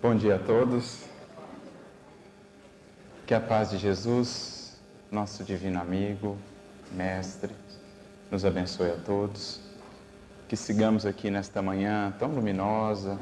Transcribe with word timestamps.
Bom 0.00 0.14
dia 0.14 0.36
a 0.36 0.38
todos. 0.38 1.06
Que 3.26 3.34
a 3.34 3.40
paz 3.40 3.70
de 3.70 3.78
Jesus, 3.78 4.80
nosso 5.10 5.42
divino 5.42 5.80
amigo, 5.80 6.38
mestre, 6.92 7.52
nos 8.30 8.44
abençoe 8.44 8.92
a 8.92 8.96
todos. 8.96 9.60
Que 10.46 10.54
sigamos 10.56 11.04
aqui 11.04 11.32
nesta 11.32 11.60
manhã 11.60 12.14
tão 12.16 12.28
luminosa, 12.28 13.18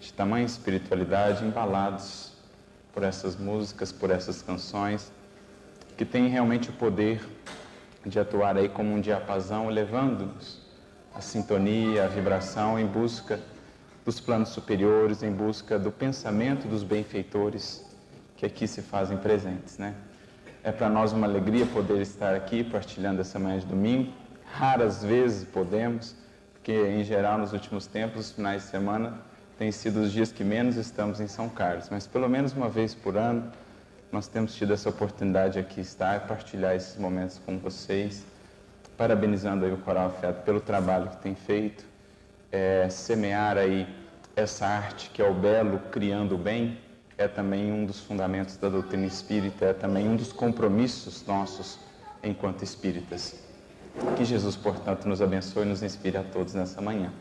de 0.00 0.12
tamanha 0.12 0.44
espiritualidade, 0.44 1.44
embalados 1.44 2.32
por 2.92 3.04
essas 3.04 3.36
músicas, 3.36 3.92
por 3.92 4.10
essas 4.10 4.42
canções, 4.42 5.12
que 5.96 6.04
têm 6.04 6.26
realmente 6.26 6.68
o 6.70 6.72
poder 6.72 7.24
de 8.04 8.18
atuar 8.18 8.56
aí 8.56 8.68
como 8.68 8.92
um 8.92 9.00
diapasão, 9.00 9.68
levando-nos 9.68 10.60
a 11.14 11.20
sintonia, 11.20 12.06
a 12.06 12.08
vibração 12.08 12.76
em 12.76 12.86
busca 12.86 13.38
dos 14.04 14.20
planos 14.20 14.48
superiores, 14.48 15.22
em 15.22 15.30
busca 15.30 15.78
do 15.78 15.90
pensamento 15.90 16.66
dos 16.66 16.82
benfeitores 16.82 17.84
que 18.36 18.44
aqui 18.44 18.66
se 18.66 18.82
fazem 18.82 19.16
presentes, 19.16 19.78
né? 19.78 19.94
É 20.64 20.72
para 20.72 20.88
nós 20.88 21.12
uma 21.12 21.26
alegria 21.26 21.66
poder 21.66 22.00
estar 22.00 22.34
aqui 22.34 22.64
partilhando 22.64 23.20
essa 23.20 23.38
manhã 23.38 23.58
de 23.58 23.66
domingo. 23.66 24.12
Raras 24.44 25.02
vezes 25.02 25.44
podemos, 25.44 26.14
porque 26.52 26.72
em 26.72 27.04
geral 27.04 27.38
nos 27.38 27.52
últimos 27.52 27.86
tempos, 27.86 28.26
os 28.26 28.32
finais 28.32 28.62
de 28.62 28.68
semana 28.68 29.20
têm 29.58 29.70
sido 29.70 30.00
os 30.00 30.12
dias 30.12 30.32
que 30.32 30.44
menos 30.44 30.76
estamos 30.76 31.20
em 31.20 31.28
São 31.28 31.48
Carlos, 31.48 31.88
mas 31.90 32.06
pelo 32.06 32.28
menos 32.28 32.52
uma 32.52 32.68
vez 32.68 32.94
por 32.94 33.16
ano 33.16 33.50
nós 34.10 34.28
temos 34.28 34.54
tido 34.54 34.72
essa 34.72 34.88
oportunidade 34.88 35.58
aqui 35.58 35.80
estar 35.80 36.16
e 36.16 36.20
partilhar 36.28 36.74
esses 36.74 36.96
momentos 36.98 37.40
com 37.46 37.58
vocês, 37.58 38.24
parabenizando 38.96 39.64
aí 39.64 39.72
o 39.72 39.78
Coral 39.78 40.08
Afeto 40.08 40.42
pelo 40.44 40.60
trabalho 40.60 41.08
que 41.08 41.16
tem 41.16 41.34
feito, 41.34 41.84
é, 42.52 42.86
semear 42.90 43.56
aí 43.56 43.88
essa 44.36 44.66
arte 44.66 45.10
que 45.10 45.20
é 45.22 45.28
o 45.28 45.32
belo 45.32 45.80
criando 45.90 46.34
o 46.34 46.38
bem, 46.38 46.78
é 47.16 47.26
também 47.26 47.72
um 47.72 47.84
dos 47.84 48.00
fundamentos 48.00 48.56
da 48.56 48.68
doutrina 48.68 49.06
espírita, 49.06 49.66
é 49.66 49.72
também 49.72 50.08
um 50.08 50.16
dos 50.16 50.32
compromissos 50.32 51.26
nossos 51.26 51.78
enquanto 52.22 52.62
espíritas. 52.62 53.42
Que 54.16 54.24
Jesus, 54.24 54.56
portanto, 54.56 55.06
nos 55.06 55.20
abençoe 55.20 55.64
e 55.64 55.68
nos 55.68 55.82
inspire 55.82 56.16
a 56.16 56.22
todos 56.22 56.54
nessa 56.54 56.80
manhã. 56.80 57.12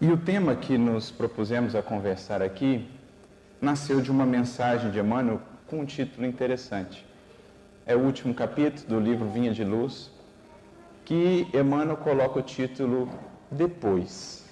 E 0.00 0.10
o 0.10 0.16
tema 0.16 0.54
que 0.54 0.76
nos 0.76 1.10
propusemos 1.10 1.74
a 1.74 1.82
conversar 1.82 2.42
aqui 2.42 2.88
nasceu 3.60 4.00
de 4.00 4.10
uma 4.10 4.26
mensagem 4.26 4.90
de 4.90 4.98
Emmanuel 4.98 5.40
com 5.66 5.80
um 5.80 5.84
título 5.84 6.26
interessante. 6.26 7.06
É 7.86 7.94
o 7.94 8.00
último 8.00 8.34
capítulo 8.34 8.88
do 8.88 9.00
livro 9.00 9.28
Vinha 9.28 9.52
de 9.52 9.62
Luz, 9.64 10.10
que 11.04 11.46
Emmanuel 11.52 11.98
coloca 11.98 12.38
o 12.38 12.42
título 12.42 13.08
Depois. 13.50 14.44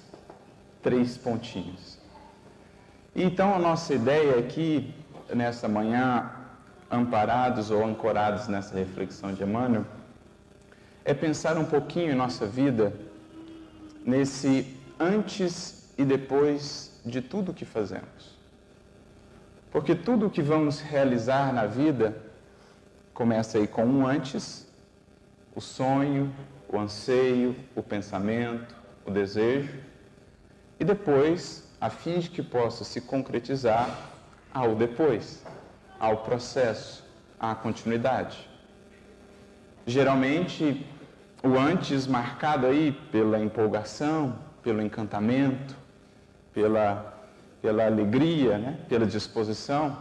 Três 0.81 1.17
pontinhos. 1.17 1.97
Então, 3.15 3.53
a 3.53 3.59
nossa 3.59 3.93
ideia 3.93 4.39
aqui, 4.39 4.93
nessa 5.33 5.67
manhã, 5.67 6.31
amparados 6.89 7.71
ou 7.71 7.83
ancorados 7.85 8.47
nessa 8.47 8.75
reflexão 8.75 9.33
de 9.33 9.43
Emmanuel, 9.43 9.85
é 11.05 11.13
pensar 11.13 11.57
um 11.57 11.65
pouquinho 11.65 12.11
em 12.11 12.15
nossa 12.15 12.45
vida 12.45 12.93
nesse 14.05 14.77
antes 14.99 15.93
e 15.97 16.03
depois 16.03 16.99
de 17.05 17.21
tudo 17.21 17.53
que 17.53 17.65
fazemos. 17.65 18.37
Porque 19.71 19.95
tudo 19.95 20.27
o 20.27 20.29
que 20.29 20.41
vamos 20.41 20.79
realizar 20.79 21.51
na 21.53 21.65
vida 21.65 22.15
começa 23.13 23.57
aí 23.57 23.67
com 23.67 23.85
um 23.85 24.07
antes, 24.07 24.67
o 25.55 25.61
sonho, 25.61 26.33
o 26.69 26.79
anseio, 26.79 27.55
o 27.75 27.83
pensamento, 27.83 28.75
o 29.05 29.11
desejo, 29.11 29.79
e 30.79 30.85
depois, 30.85 31.67
a 31.79 31.89
fim 31.89 32.19
de 32.19 32.29
que 32.29 32.41
possa 32.41 32.83
se 32.83 33.01
concretizar, 33.01 34.09
ao 34.53 34.75
depois, 34.75 35.43
ao 35.99 36.17
processo, 36.17 37.03
à 37.39 37.53
continuidade. 37.55 38.49
Geralmente, 39.85 40.85
o 41.43 41.57
antes 41.57 42.07
marcado 42.07 42.67
aí 42.67 42.91
pela 43.11 43.39
empolgação, 43.39 44.37
pelo 44.61 44.81
encantamento, 44.81 45.75
pela 46.53 47.13
pela 47.63 47.85
alegria, 47.85 48.57
né? 48.57 48.77
pela 48.89 49.05
disposição, 49.05 49.97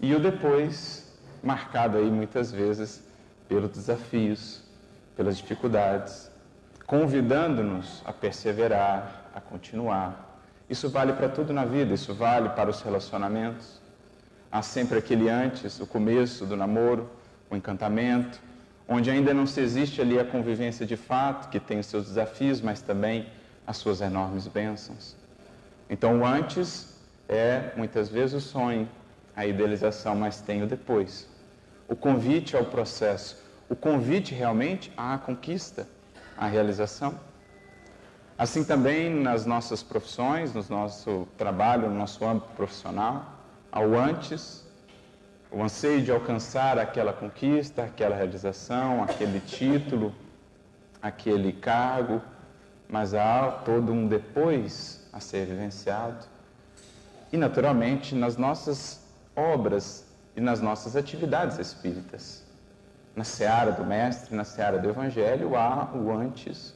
e 0.00 0.12
o 0.16 0.18
depois, 0.18 1.16
marcado 1.40 1.96
aí 1.96 2.10
muitas 2.10 2.50
vezes 2.50 3.04
pelos 3.48 3.70
desafios, 3.70 4.60
pelas 5.16 5.36
dificuldades, 5.36 6.28
convidando-nos 6.90 8.02
a 8.04 8.12
perseverar, 8.12 9.30
a 9.32 9.40
continuar. 9.40 10.42
Isso 10.68 10.88
vale 10.88 11.12
para 11.12 11.28
tudo 11.28 11.52
na 11.52 11.64
vida, 11.64 11.94
isso 11.94 12.12
vale 12.12 12.48
para 12.48 12.68
os 12.68 12.82
relacionamentos. 12.82 13.80
Há 14.50 14.60
sempre 14.60 14.98
aquele 14.98 15.28
antes, 15.28 15.78
o 15.78 15.86
começo 15.86 16.44
do 16.44 16.56
namoro, 16.56 17.08
o 17.48 17.54
encantamento, 17.54 18.40
onde 18.88 19.08
ainda 19.08 19.32
não 19.32 19.46
se 19.46 19.60
existe 19.60 20.00
ali 20.00 20.18
a 20.18 20.24
convivência 20.24 20.84
de 20.84 20.96
fato, 20.96 21.48
que 21.48 21.60
tem 21.60 21.78
os 21.78 21.86
seus 21.86 22.06
desafios, 22.06 22.60
mas 22.60 22.82
também 22.82 23.28
as 23.64 23.76
suas 23.76 24.00
enormes 24.00 24.48
bênçãos. 24.48 25.14
Então, 25.88 26.18
o 26.18 26.26
antes 26.26 27.00
é 27.28 27.70
muitas 27.76 28.08
vezes 28.08 28.34
o 28.34 28.40
sonho, 28.40 28.88
a 29.36 29.46
idealização, 29.46 30.16
mas 30.16 30.40
tem 30.40 30.60
o 30.64 30.66
depois. 30.66 31.28
O 31.86 31.94
convite 31.94 32.56
ao 32.56 32.64
processo, 32.64 33.40
o 33.68 33.76
convite 33.76 34.34
realmente 34.34 34.92
à 34.96 35.16
conquista, 35.18 35.86
à 36.40 36.46
realização. 36.46 37.20
Assim 38.38 38.64
também 38.64 39.10
nas 39.10 39.44
nossas 39.44 39.82
profissões, 39.82 40.54
no 40.54 40.64
nosso 40.70 41.28
trabalho, 41.36 41.90
no 41.90 41.94
nosso 41.94 42.24
âmbito 42.24 42.48
profissional, 42.56 43.26
ao 43.70 43.94
antes, 43.94 44.66
o 45.50 45.62
anseio 45.62 46.00
de 46.00 46.10
alcançar 46.10 46.78
aquela 46.78 47.12
conquista, 47.12 47.84
aquela 47.84 48.16
realização, 48.16 49.02
aquele 49.02 49.40
título, 49.40 50.14
aquele 51.02 51.52
cargo, 51.52 52.22
mas 52.88 53.12
há 53.12 53.50
todo 53.64 53.92
um 53.92 54.08
depois 54.08 55.06
a 55.12 55.20
ser 55.20 55.44
vivenciado. 55.44 56.24
E, 57.30 57.36
naturalmente, 57.36 58.14
nas 58.14 58.38
nossas 58.38 59.04
obras 59.36 60.06
e 60.34 60.40
nas 60.40 60.62
nossas 60.62 60.96
atividades 60.96 61.58
espíritas. 61.58 62.49
Na 63.14 63.24
seara 63.24 63.72
do 63.72 63.84
Mestre, 63.84 64.34
na 64.34 64.44
seara 64.44 64.78
do 64.78 64.88
Evangelho, 64.88 65.56
há 65.56 65.90
o 65.94 66.12
antes 66.12 66.74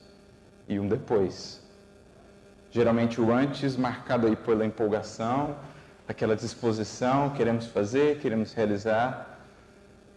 e 0.68 0.78
um 0.78 0.88
depois. 0.88 1.62
Geralmente 2.70 3.20
o 3.20 3.32
antes 3.32 3.76
marcado 3.76 4.26
aí 4.26 4.34
pela 4.34 4.64
empolgação, 4.64 5.56
aquela 6.08 6.34
disposição, 6.34 7.30
queremos 7.30 7.66
fazer, 7.66 8.18
queremos 8.18 8.52
realizar. 8.52 9.38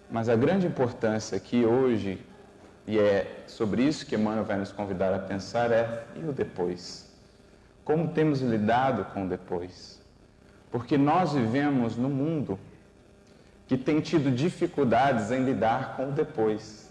Mas 0.10 0.28
a 0.28 0.36
grande 0.36 0.66
importância 0.66 1.38
aqui 1.38 1.66
hoje, 1.66 2.26
e 2.88 2.98
é 2.98 3.44
sobre 3.46 3.84
isso 3.84 4.06
que 4.06 4.16
Emmanuel 4.16 4.46
vai 4.46 4.58
nos 4.58 4.72
convidar 4.72 5.14
a 5.14 5.20
pensar, 5.20 5.72
é 5.72 6.06
e 6.16 6.28
o 6.28 6.32
depois? 6.32 7.08
Como 7.84 8.10
temos 8.10 8.42
lidado 8.42 9.06
com 9.14 9.26
o 9.26 9.30
depois? 9.30 10.02
Porque 10.72 10.98
nós 10.98 11.34
vivemos 11.34 11.96
num 11.96 12.10
mundo 12.10 12.60
que 13.68 13.78
tem 13.78 14.00
tido 14.00 14.32
dificuldades 14.32 15.32
em 15.32 15.44
lidar 15.44 15.96
com 15.96 16.10
o 16.10 16.12
depois. 16.12 16.90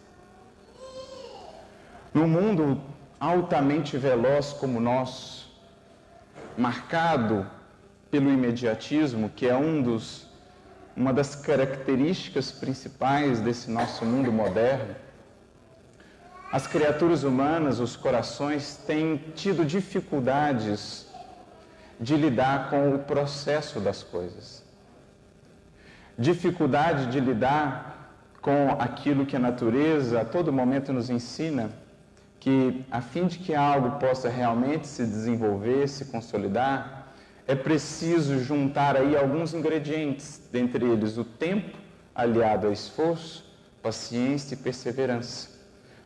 Num 2.13 2.29
mundo 2.29 2.81
altamente 3.19 3.97
veloz 3.97 4.53
como 4.53 4.79
o 4.79 4.81
nosso, 4.81 5.51
marcado 6.57 7.47
pelo 8.11 8.31
imediatismo, 8.31 9.31
que 9.31 9.47
é 9.47 9.57
um 9.57 9.83
dos, 9.83 10.27
uma 10.95 11.13
das 11.13 11.35
características 11.35 12.53
principais 12.53 13.41
desse 13.41 13.71
nosso 13.71 14.05
mundo 14.05 14.31
moderno, 14.31 14.95
as 16.53 16.67
criaturas 16.67 17.25
humanas, 17.25 17.81
os 17.81 17.97
corações, 17.97 18.77
têm 18.87 19.17
tido 19.35 19.65
dificuldades 19.65 21.07
de 22.01 22.17
lidar 22.17 22.71
com 22.71 22.95
o 22.95 22.99
processo 23.01 23.81
das 23.81 24.03
coisas. 24.03 24.66
Dificuldade 26.19 27.07
de 27.07 27.21
lidar 27.21 28.15
com 28.41 28.71
aquilo 28.79 29.27
que 29.27 29.37
a 29.37 29.39
natureza 29.39 30.23
a 30.23 30.25
todo 30.25 30.53
momento 30.53 30.93
nos 30.93 31.11
ensina, 31.11 31.69
que 32.41 32.85
a 32.91 33.01
fim 33.03 33.27
de 33.27 33.39
que 33.39 33.55
algo 33.55 33.99
possa 33.99 34.29
realmente 34.29 34.87
se 34.87 35.05
desenvolver, 35.05 35.89
se 35.89 36.07
consolidar, 36.07 37.09
é 37.47 37.55
preciso 37.55 38.39
juntar 38.39 38.97
aí 38.97 39.17
alguns 39.17 39.53
ingredientes, 39.53 40.41
dentre 40.51 40.85
eles 40.85 41.19
o 41.19 41.25
tempo 41.25 41.77
aliado 42.15 42.69
ao 42.69 42.73
esforço, 42.73 43.45
paciência 43.83 44.55
e 44.55 44.57
perseverança. 44.57 45.51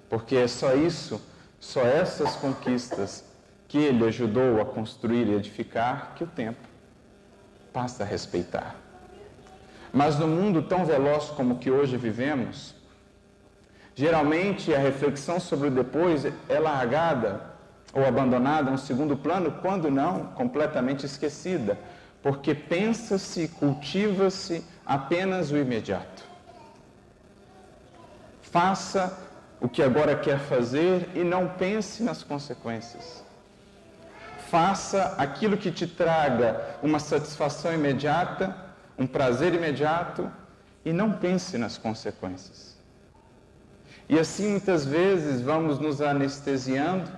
Porque 0.08 0.34
é 0.34 0.48
só 0.48 0.74
isso, 0.74 1.20
só 1.60 1.82
essas 1.82 2.34
conquistas 2.36 3.24
que 3.68 3.78
ele 3.78 4.04
ajudou 4.06 4.60
a 4.60 4.64
construir 4.64 5.28
e 5.28 5.34
edificar 5.34 6.14
que 6.16 6.24
o 6.24 6.26
tempo 6.26 6.66
passa 7.72 8.02
a 8.02 8.06
respeitar. 8.06 8.79
Mas 9.92 10.18
no 10.18 10.26
mundo 10.26 10.62
tão 10.62 10.84
veloz 10.84 11.30
como 11.30 11.58
que 11.58 11.70
hoje 11.70 11.96
vivemos, 11.96 12.74
geralmente 13.94 14.74
a 14.74 14.78
reflexão 14.78 15.40
sobre 15.40 15.68
o 15.68 15.70
depois 15.70 16.24
é 16.48 16.58
largada 16.58 17.50
ou 17.92 18.04
abandonada 18.06 18.70
a 18.70 18.72
um 18.72 18.78
segundo 18.78 19.16
plano, 19.16 19.58
quando 19.60 19.90
não, 19.90 20.26
completamente 20.26 21.04
esquecida, 21.04 21.78
porque 22.22 22.54
pensa-se, 22.54 23.48
cultiva-se 23.48 24.64
apenas 24.86 25.50
o 25.50 25.56
imediato. 25.56 26.24
Faça 28.42 29.18
o 29.60 29.68
que 29.68 29.82
agora 29.82 30.16
quer 30.16 30.38
fazer 30.38 31.10
e 31.14 31.22
não 31.22 31.48
pense 31.48 32.02
nas 32.02 32.22
consequências. 32.22 33.24
Faça 34.50 35.14
aquilo 35.18 35.56
que 35.56 35.70
te 35.70 35.86
traga 35.86 36.78
uma 36.82 36.98
satisfação 36.98 37.72
imediata, 37.72 38.56
um 39.00 39.06
prazer 39.06 39.54
imediato 39.54 40.30
e 40.84 40.92
não 40.92 41.12
pense 41.14 41.56
nas 41.56 41.78
consequências. 41.78 42.78
E 44.06 44.18
assim 44.18 44.50
muitas 44.50 44.84
vezes 44.84 45.40
vamos 45.40 45.78
nos 45.78 46.02
anestesiando, 46.02 47.10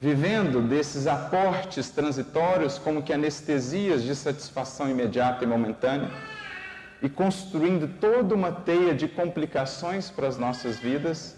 vivendo 0.00 0.62
desses 0.62 1.08
aportes 1.08 1.90
transitórios 1.90 2.78
como 2.78 3.02
que 3.02 3.12
anestesias 3.12 4.04
de 4.04 4.14
satisfação 4.14 4.88
imediata 4.88 5.42
e 5.42 5.48
momentânea 5.48 6.10
e 7.02 7.08
construindo 7.08 7.88
toda 7.98 8.32
uma 8.32 8.52
teia 8.52 8.94
de 8.94 9.08
complicações 9.08 10.08
para 10.10 10.28
as 10.28 10.38
nossas 10.38 10.78
vidas 10.78 11.36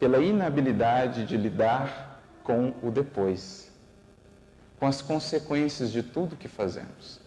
pela 0.00 0.18
inabilidade 0.18 1.26
de 1.26 1.36
lidar 1.36 2.22
com 2.42 2.72
o 2.82 2.90
depois, 2.90 3.70
com 4.78 4.86
as 4.86 5.02
consequências 5.02 5.92
de 5.92 6.02
tudo 6.02 6.36
que 6.36 6.48
fazemos. 6.48 7.25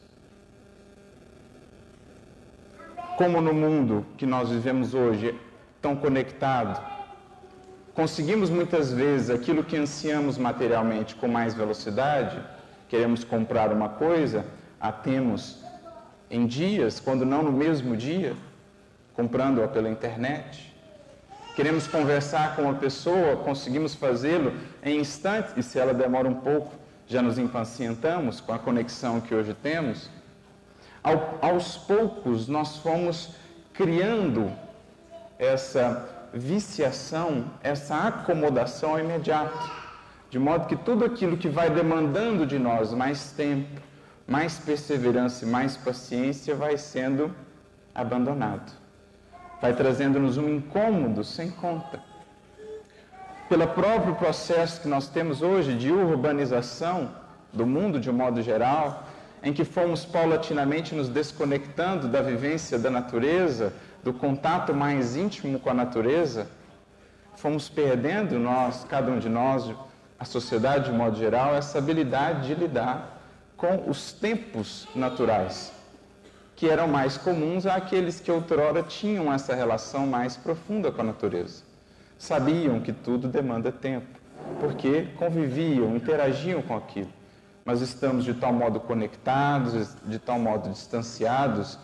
Como 3.19 3.41
no 3.41 3.53
mundo 3.53 4.05
que 4.15 4.25
nós 4.25 4.49
vivemos 4.49 4.93
hoje, 4.93 5.37
tão 5.81 5.93
conectado, 5.93 6.81
conseguimos 7.93 8.49
muitas 8.49 8.93
vezes 8.93 9.29
aquilo 9.29 9.61
que 9.61 9.75
ansiamos 9.75 10.37
materialmente 10.37 11.15
com 11.15 11.27
mais 11.27 11.53
velocidade, 11.53 12.41
queremos 12.87 13.25
comprar 13.25 13.73
uma 13.73 13.89
coisa, 13.89 14.45
a 14.79 14.89
temos 14.93 15.61
em 16.31 16.47
dias, 16.47 17.01
quando 17.01 17.25
não 17.25 17.43
no 17.43 17.51
mesmo 17.51 17.97
dia, 17.97 18.37
comprando-a 19.13 19.67
pela 19.67 19.89
internet. 19.89 20.73
Queremos 21.57 21.87
conversar 21.87 22.55
com 22.55 22.61
uma 22.61 22.75
pessoa, 22.75 23.35
conseguimos 23.35 23.95
fazê-lo 23.95 24.53
em 24.81 24.97
instantes, 24.97 25.51
e 25.57 25.61
se 25.61 25.77
ela 25.77 25.93
demora 25.93 26.25
um 26.25 26.35
pouco, 26.35 26.73
já 27.05 27.21
nos 27.21 27.37
impacientamos 27.37 28.39
com 28.39 28.53
a 28.53 28.57
conexão 28.57 29.19
que 29.19 29.35
hoje 29.35 29.53
temos. 29.53 30.09
Ao, 31.03 31.39
aos 31.41 31.77
poucos, 31.77 32.47
nós 32.47 32.77
fomos 32.77 33.35
criando 33.73 34.51
essa 35.37 36.29
viciação, 36.33 37.45
essa 37.63 38.07
acomodação 38.07 38.91
ao 38.91 38.99
imediato, 38.99 39.71
de 40.29 40.37
modo 40.37 40.67
que 40.67 40.75
tudo 40.75 41.05
aquilo 41.05 41.37
que 41.37 41.49
vai 41.49 41.69
demandando 41.69 42.45
de 42.45 42.59
nós 42.59 42.93
mais 42.93 43.31
tempo, 43.31 43.81
mais 44.27 44.59
perseverança 44.59 45.45
e 45.45 45.47
mais 45.47 45.75
paciência 45.75 46.53
vai 46.55 46.77
sendo 46.77 47.33
abandonado. 47.95 48.71
Vai 49.61 49.73
trazendo-nos 49.73 50.37
um 50.37 50.47
incômodo 50.47 51.23
sem 51.23 51.49
conta. 51.49 52.01
Pelo 53.49 53.67
próprio 53.69 54.13
processo 54.15 54.81
que 54.81 54.87
nós 54.87 55.09
temos 55.09 55.41
hoje 55.41 55.75
de 55.75 55.91
urbanização 55.91 57.09
do 57.51 57.65
mundo 57.65 57.99
de 57.99 58.09
um 58.09 58.13
modo 58.13 58.41
geral, 58.43 59.03
em 59.43 59.53
que 59.53 59.63
fomos 59.63 60.05
paulatinamente 60.05 60.93
nos 60.93 61.09
desconectando 61.09 62.07
da 62.07 62.21
vivência 62.21 62.77
da 62.77 62.89
natureza, 62.89 63.73
do 64.03 64.13
contato 64.13 64.73
mais 64.73 65.15
íntimo 65.15 65.59
com 65.59 65.69
a 65.69 65.73
natureza, 65.73 66.47
fomos 67.35 67.69
perdendo 67.69 68.37
nós, 68.37 68.85
cada 68.87 69.11
um 69.11 69.19
de 69.19 69.29
nós, 69.29 69.73
a 70.19 70.25
sociedade 70.25 70.91
de 70.91 70.97
modo 70.97 71.17
geral, 71.17 71.55
essa 71.55 71.77
habilidade 71.77 72.47
de 72.47 72.55
lidar 72.55 73.21
com 73.55 73.89
os 73.89 74.11
tempos 74.11 74.87
naturais, 74.93 75.71
que 76.55 76.69
eram 76.69 76.87
mais 76.87 77.17
comuns 77.17 77.65
àqueles 77.65 78.19
que 78.19 78.31
outrora 78.31 78.83
tinham 78.83 79.31
essa 79.31 79.55
relação 79.55 80.05
mais 80.05 80.35
profunda 80.35 80.91
com 80.91 81.01
a 81.01 81.05
natureza. 81.05 81.63
Sabiam 82.17 82.81
que 82.81 82.91
tudo 82.91 83.29
demanda 83.29 83.71
tempo, 83.71 84.19
porque 84.59 85.07
conviviam, 85.17 85.95
interagiam 85.95 86.61
com 86.61 86.75
aquilo. 86.75 87.18
Mas 87.65 87.81
estamos 87.81 88.25
de 88.25 88.33
tal 88.33 88.53
modo 88.53 88.79
conectados, 88.79 89.95
de 90.05 90.19
tal 90.19 90.39
modo 90.39 90.69
distanciados 90.69 91.77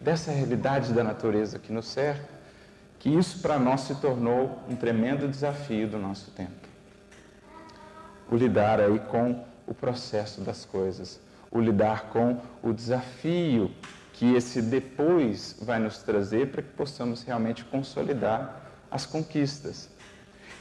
dessa 0.00 0.32
realidade 0.32 0.92
da 0.92 1.04
natureza 1.04 1.58
que 1.58 1.72
nos 1.72 1.86
cerca, 1.86 2.28
que 2.98 3.08
isso 3.08 3.40
para 3.40 3.58
nós 3.58 3.82
se 3.82 3.94
tornou 3.96 4.60
um 4.68 4.76
tremendo 4.76 5.28
desafio 5.28 5.88
do 5.88 5.98
nosso 5.98 6.30
tempo. 6.32 6.68
O 8.30 8.36
lidar 8.36 8.80
aí 8.80 8.98
com 8.98 9.44
o 9.66 9.74
processo 9.74 10.40
das 10.40 10.64
coisas, 10.64 11.20
o 11.50 11.60
lidar 11.60 12.10
com 12.10 12.40
o 12.62 12.72
desafio 12.72 13.70
que 14.12 14.34
esse 14.34 14.62
depois 14.62 15.56
vai 15.60 15.78
nos 15.78 15.98
trazer 15.98 16.50
para 16.50 16.62
que 16.62 16.70
possamos 16.70 17.22
realmente 17.22 17.64
consolidar 17.64 18.62
as 18.90 19.06
conquistas. 19.06 19.88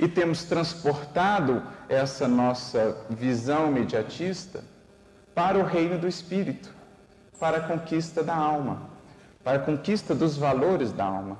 E 0.02 0.08
temos 0.08 0.44
transportado 0.44 1.62
essa 1.88 2.28
nossa 2.28 2.98
visão 3.08 3.68
imediatista 3.68 4.64
para 5.36 5.60
o 5.60 5.64
reino 5.64 6.00
do 6.00 6.08
espírito, 6.08 6.74
para 7.40 7.58
a 7.58 7.62
conquista 7.62 8.24
da 8.24 8.36
alma, 8.36 8.90
para 9.44 9.58
a 9.58 9.62
conquista 9.62 10.16
dos 10.16 10.36
valores 10.36 10.92
da 10.92 11.06
alma, 11.06 11.38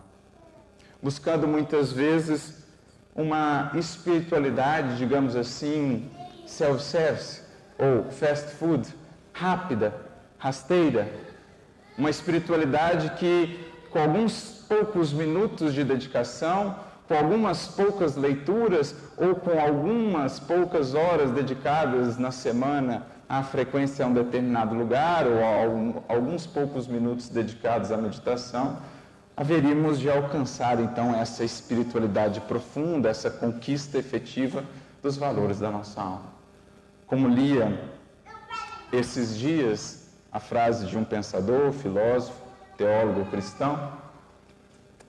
buscando 1.02 1.48
muitas 1.48 1.92
vezes 1.92 2.64
uma 3.16 3.72
espiritualidade, 3.74 4.96
digamos 4.96 5.36
assim, 5.36 6.08
self-service, 6.46 7.42
ou 7.80 8.12
fast 8.12 8.52
food, 8.52 8.88
rápida, 9.34 9.92
rasteira, 10.38 11.12
uma 11.98 12.12
espiritualidade 12.12 13.10
que, 13.18 13.60
com 13.90 13.98
alguns 13.98 14.64
poucos 14.70 15.12
minutos 15.12 15.74
de 15.74 15.84
dedicação, 15.84 16.76
com 17.12 17.18
algumas 17.18 17.68
poucas 17.68 18.16
leituras 18.16 18.96
ou 19.18 19.36
com 19.36 19.60
algumas 19.60 20.40
poucas 20.40 20.96
horas 20.96 21.30
dedicadas 21.32 22.18
na 22.18 22.32
semana 22.32 23.06
à 23.28 23.44
frequência 23.44 24.06
a 24.06 24.08
um 24.08 24.14
determinado 24.14 24.74
lugar 24.74 25.28
ou 25.28 25.44
a 25.44 26.14
alguns 26.14 26.48
poucos 26.48 26.88
minutos 26.88 27.28
dedicados 27.28 27.92
à 27.92 27.98
meditação, 27.98 28.78
haveríamos 29.36 30.00
de 30.00 30.10
alcançar 30.10 30.80
então 30.80 31.14
essa 31.14 31.44
espiritualidade 31.44 32.40
profunda, 32.40 33.10
essa 33.10 33.30
conquista 33.30 33.98
efetiva 33.98 34.64
dos 35.04 35.18
valores 35.18 35.60
da 35.60 35.70
nossa 35.70 36.02
alma. 36.02 36.32
Como 37.08 37.28
lia 37.28 37.78
esses 38.94 39.38
dias 39.38 40.08
a 40.32 40.40
frase 40.40 40.86
de 40.86 40.98
um 40.98 41.04
pensador, 41.04 41.74
filósofo, 41.74 42.42
teólogo 42.78 43.26
cristão, 43.26 44.00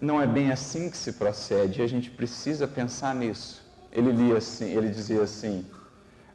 não 0.02 0.21
é 0.21 0.26
bem 0.26 0.50
assim 0.50 0.90
que 0.90 0.97
se 0.97 1.12
procede, 1.12 1.80
a 1.80 1.87
gente 1.87 2.11
precisa 2.11 2.66
pensar 2.66 3.14
nisso. 3.14 3.64
Ele 3.92 4.11
lia 4.11 4.38
assim, 4.38 4.68
ele 4.76 4.88
dizia 4.88 5.23
assim: 5.23 5.64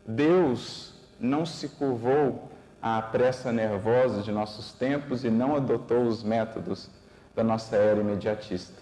Deus 0.08 0.94
não 1.20 1.46
se 1.46 1.68
curvou 1.68 2.50
à 2.82 3.02
pressa 3.02 3.52
nervosa 3.52 4.22
de 4.22 4.32
nossos 4.32 4.72
tempos 4.72 5.26
e 5.26 5.30
não 5.30 5.54
adotou 5.54 6.04
os 6.04 6.24
métodos 6.24 6.90
da 7.36 7.44
nossa 7.44 7.76
era 7.76 8.00
imediatista. 8.00 8.82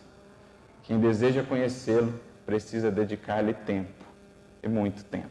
Quem 0.84 1.00
deseja 1.00 1.42
conhecê-lo 1.42 2.14
precisa 2.46 2.92
dedicar-lhe 2.92 3.56
tempo, 3.56 4.06
e 4.62 4.68
muito 4.68 5.04
tempo. 5.06 5.30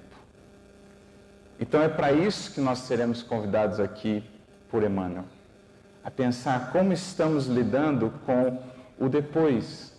Então 1.60 1.80
é 1.80 1.88
para 1.88 2.10
isso 2.10 2.52
que 2.52 2.60
nós 2.60 2.80
seremos 2.80 3.22
convidados 3.22 3.78
aqui 3.78 4.28
por 4.68 4.82
Emmanuel, 4.82 5.26
a 6.02 6.10
pensar 6.10 6.72
como 6.72 6.92
estamos 6.92 7.46
lidando 7.46 8.12
com 8.26 8.73
o 8.98 9.08
depois, 9.08 9.92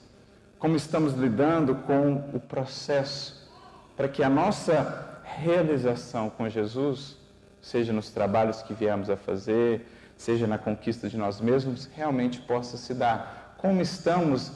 como 0.59 0.75
estamos 0.75 1.13
lidando 1.13 1.75
com 1.75 2.29
o 2.33 2.39
processo, 2.39 3.49
para 3.95 4.07
que 4.07 4.23
a 4.23 4.29
nossa 4.29 5.19
realização 5.23 6.29
com 6.29 6.47
Jesus, 6.49 7.17
seja 7.61 7.91
nos 7.91 8.09
trabalhos 8.09 8.61
que 8.61 8.73
viemos 8.73 9.09
a 9.09 9.17
fazer, 9.17 9.87
seja 10.15 10.47
na 10.47 10.57
conquista 10.57 11.09
de 11.09 11.17
nós 11.17 11.41
mesmos, 11.41 11.89
realmente 11.93 12.39
possa 12.41 12.77
se 12.77 12.93
dar. 12.93 13.55
Como 13.57 13.81
estamos 13.81 14.51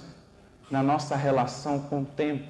na 0.69 0.84
nossa 0.84 1.15
relação 1.15 1.79
com 1.79 2.01
o 2.01 2.05
tempo, 2.05 2.48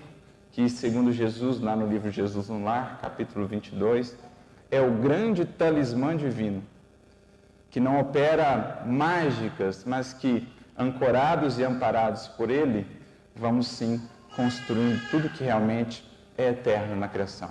que 0.51 0.67
segundo 0.69 1.11
Jesus, 1.11 1.59
lá 1.59 1.75
no 1.75 1.87
livro 1.87 2.11
Jesus 2.11 2.49
no 2.49 2.63
Lar, 2.63 2.99
capítulo 3.01 3.47
22, 3.47 4.15
é 4.69 4.81
o 4.81 4.91
grande 4.91 5.45
talismã 5.45 6.15
divino, 6.15 6.63
que 7.69 7.79
não 7.79 7.99
opera 7.99 8.83
mágicas, 8.85 9.83
mas 9.85 10.13
que, 10.13 10.47
ancorados 10.79 11.59
e 11.59 11.63
amparados 11.63 12.27
por 12.29 12.49
ele, 12.49 12.87
vamos 13.35 13.67
sim 13.67 14.01
construindo 14.33 15.01
tudo 15.11 15.29
que 15.29 15.43
realmente 15.43 16.09
é 16.37 16.49
eterno 16.49 16.95
na 16.95 17.09
criação. 17.09 17.49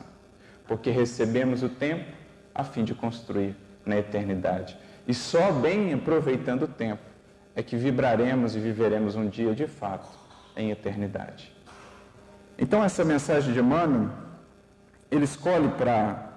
Porque 0.67 0.91
recebemos 0.91 1.63
o 1.63 1.69
tempo 1.69 2.11
a 2.55 2.65
fim 2.65 2.85
de 2.85 2.95
construir 2.95 3.55
na 3.85 3.99
eternidade. 3.99 4.79
E 5.07 5.13
só 5.13 5.53
bem 5.53 5.93
aproveitando 5.93 6.63
o 6.63 6.69
tempo 6.69 7.03
é 7.55 7.63
que 7.63 7.77
vibraremos 7.77 8.57
e 8.57 8.61
viveremos 8.61 9.15
um 9.15 9.29
dia 9.29 9.55
de 9.55 9.67
fato 9.67 10.09
em 10.57 10.71
eternidade. 10.71 11.53
Então, 12.59 12.83
essa 12.83 13.05
mensagem 13.05 13.53
de 13.53 13.61
Emmanuel, 13.61 14.11
ele 15.11 15.25
escolhe 15.25 15.69
para 15.69 16.33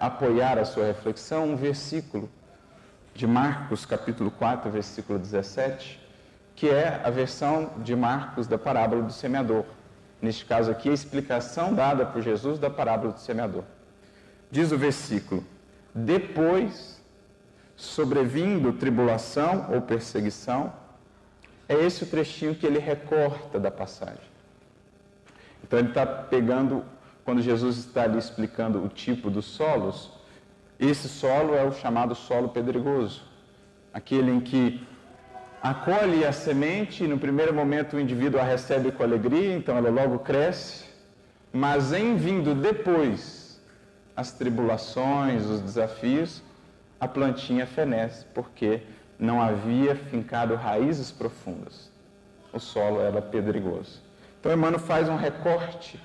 apoiar 0.00 0.58
a 0.58 0.64
sua 0.64 0.86
reflexão 0.86 1.52
um 1.52 1.56
versículo 1.56 2.28
de 3.14 3.26
Marcos, 3.26 3.84
capítulo 3.84 4.30
4, 4.30 4.70
versículo 4.70 5.18
17, 5.18 6.00
que 6.54 6.68
é 6.68 7.00
a 7.04 7.10
versão 7.10 7.70
de 7.78 7.94
Marcos 7.96 8.46
da 8.46 8.58
parábola 8.58 9.02
do 9.02 9.12
semeador. 9.12 9.64
Neste 10.20 10.44
caso 10.44 10.70
aqui, 10.70 10.88
a 10.88 10.92
explicação 10.92 11.74
dada 11.74 12.04
por 12.04 12.22
Jesus 12.22 12.58
da 12.58 12.68
parábola 12.68 13.12
do 13.12 13.20
semeador. 13.20 13.64
Diz 14.50 14.70
o 14.70 14.78
versículo: 14.78 15.44
Depois, 15.94 17.00
sobrevindo 17.76 18.72
tribulação 18.74 19.68
ou 19.72 19.80
perseguição, 19.80 20.72
é 21.68 21.74
esse 21.74 22.04
o 22.04 22.06
trechinho 22.06 22.54
que 22.54 22.66
ele 22.66 22.78
recorta 22.78 23.58
da 23.58 23.70
passagem. 23.70 24.30
Então 25.62 25.78
ele 25.78 25.88
está 25.88 26.04
pegando, 26.04 26.84
quando 27.24 27.40
Jesus 27.40 27.78
está 27.78 28.02
ali 28.02 28.18
explicando 28.18 28.84
o 28.84 28.88
tipo 28.88 29.30
dos 29.30 29.46
solos, 29.46 30.10
esse 30.80 31.08
solo 31.08 31.54
é 31.54 31.62
o 31.62 31.72
chamado 31.72 32.14
solo 32.14 32.48
pedregoso, 32.48 33.22
aquele 33.92 34.30
em 34.30 34.40
que 34.40 34.86
acolhe 35.62 36.24
a 36.24 36.32
semente 36.32 37.06
no 37.06 37.18
primeiro 37.18 37.52
momento 37.52 37.96
o 37.96 38.00
indivíduo 38.00 38.40
a 38.40 38.44
recebe 38.44 38.90
com 38.90 39.02
alegria, 39.02 39.54
então 39.54 39.76
ela 39.76 39.90
logo 39.90 40.20
cresce, 40.20 40.86
mas 41.52 41.92
em 41.92 42.16
vindo 42.16 42.54
depois 42.54 43.60
as 44.16 44.32
tribulações, 44.32 45.44
os 45.46 45.60
desafios, 45.60 46.42
a 46.98 47.06
plantinha 47.06 47.66
fenece, 47.66 48.24
porque 48.34 48.82
não 49.18 49.40
havia 49.40 49.94
fincado 49.94 50.54
raízes 50.54 51.10
profundas. 51.10 51.90
O 52.52 52.58
solo 52.58 53.00
era 53.00 53.20
pedregoso. 53.20 54.00
Então 54.38 54.52
Emmanuel 54.52 54.80
faz 54.80 55.08
um 55.08 55.16
recorte, 55.16 56.00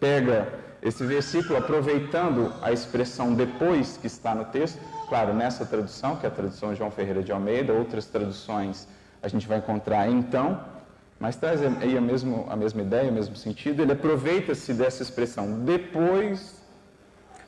pega 0.00 0.65
esse 0.82 1.04
versículo 1.04 1.58
aproveitando 1.58 2.52
a 2.62 2.72
expressão 2.72 3.34
depois 3.34 3.96
que 3.96 4.06
está 4.06 4.34
no 4.34 4.44
texto, 4.46 4.78
claro, 5.08 5.34
nessa 5.34 5.64
tradução, 5.64 6.16
que 6.16 6.26
é 6.26 6.28
a 6.28 6.32
tradução 6.32 6.74
João 6.74 6.90
Ferreira 6.90 7.22
de 7.22 7.32
Almeida, 7.32 7.72
outras 7.72 8.06
traduções 8.06 8.86
a 9.22 9.28
gente 9.28 9.46
vai 9.48 9.58
encontrar 9.58 10.08
então, 10.08 10.60
mas 11.18 11.34
traz 11.36 11.60
aí 11.62 11.96
a, 11.96 12.00
mesmo, 12.00 12.46
a 12.48 12.56
mesma 12.56 12.82
ideia, 12.82 13.10
o 13.10 13.14
mesmo 13.14 13.34
sentido, 13.36 13.82
ele 13.82 13.92
aproveita-se 13.92 14.72
dessa 14.74 15.02
expressão 15.02 15.64
depois, 15.64 16.62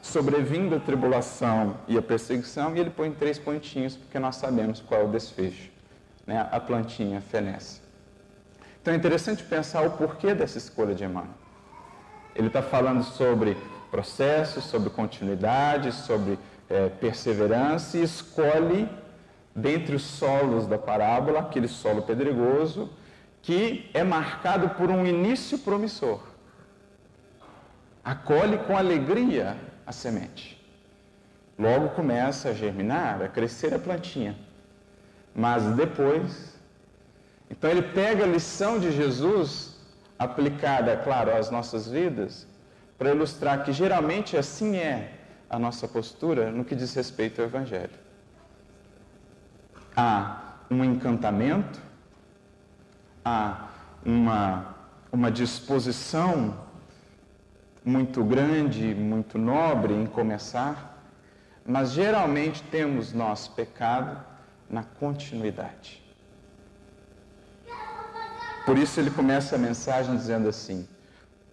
sobrevindo 0.00 0.74
a 0.74 0.80
tribulação 0.80 1.76
e 1.86 1.98
a 1.98 2.02
perseguição, 2.02 2.74
e 2.74 2.80
ele 2.80 2.90
põe 2.90 3.10
três 3.12 3.38
pontinhos, 3.38 3.94
porque 3.96 4.18
nós 4.18 4.36
sabemos 4.36 4.80
qual 4.80 5.02
é 5.02 5.04
o 5.04 5.08
desfecho. 5.08 5.70
Né? 6.26 6.48
A 6.50 6.58
plantinha 6.58 7.20
fenece. 7.20 7.80
Então 8.80 8.94
é 8.94 8.96
interessante 8.96 9.42
pensar 9.44 9.82
o 9.86 9.90
porquê 9.90 10.34
dessa 10.34 10.56
escolha 10.56 10.94
de 10.94 11.04
Emmanuel. 11.04 11.47
Ele 12.38 12.46
está 12.46 12.62
falando 12.62 13.02
sobre 13.02 13.56
processo, 13.90 14.60
sobre 14.60 14.88
continuidade, 14.88 15.92
sobre 15.92 16.38
é, 16.70 16.88
perseverança 16.88 17.98
e 17.98 18.02
escolhe, 18.02 18.88
dentre 19.54 19.96
os 19.96 20.02
solos 20.02 20.66
da 20.66 20.78
parábola, 20.78 21.40
aquele 21.40 21.66
solo 21.66 22.02
pedregoso, 22.02 22.90
que 23.42 23.90
é 23.92 24.04
marcado 24.04 24.70
por 24.70 24.88
um 24.88 25.04
início 25.04 25.58
promissor. 25.58 26.20
Acolhe 28.04 28.56
com 28.58 28.76
alegria 28.76 29.56
a 29.84 29.90
semente. 29.90 30.56
Logo 31.58 31.88
começa 31.88 32.50
a 32.50 32.54
germinar, 32.54 33.20
a 33.20 33.28
crescer 33.28 33.74
a 33.74 33.78
plantinha. 33.80 34.38
Mas 35.34 35.64
depois 35.74 36.56
então 37.50 37.70
ele 37.70 37.82
pega 37.82 38.24
a 38.24 38.26
lição 38.26 38.78
de 38.78 38.92
Jesus, 38.92 39.77
aplicada, 40.18 40.96
claro, 40.96 41.36
às 41.36 41.50
nossas 41.50 41.88
vidas, 41.88 42.46
para 42.98 43.10
ilustrar 43.10 43.64
que 43.64 43.72
geralmente 43.72 44.36
assim 44.36 44.76
é 44.76 45.12
a 45.48 45.58
nossa 45.58 45.86
postura 45.86 46.50
no 46.50 46.64
que 46.64 46.74
diz 46.74 46.92
respeito 46.94 47.40
ao 47.40 47.46
Evangelho. 47.46 47.98
Há 49.96 50.54
um 50.70 50.84
encantamento, 50.84 51.80
há 53.24 53.68
uma, 54.04 54.74
uma 55.12 55.30
disposição 55.30 56.66
muito 57.84 58.22
grande, 58.24 58.94
muito 58.94 59.38
nobre 59.38 59.94
em 59.94 60.06
começar, 60.06 61.02
mas 61.64 61.92
geralmente 61.92 62.62
temos 62.64 63.12
nós 63.12 63.48
pecado 63.48 64.22
na 64.68 64.82
continuidade. 64.82 66.07
Por 68.68 68.76
isso 68.76 69.00
ele 69.00 69.10
começa 69.10 69.54
a 69.56 69.58
mensagem 69.58 70.14
dizendo 70.14 70.46
assim: 70.46 70.86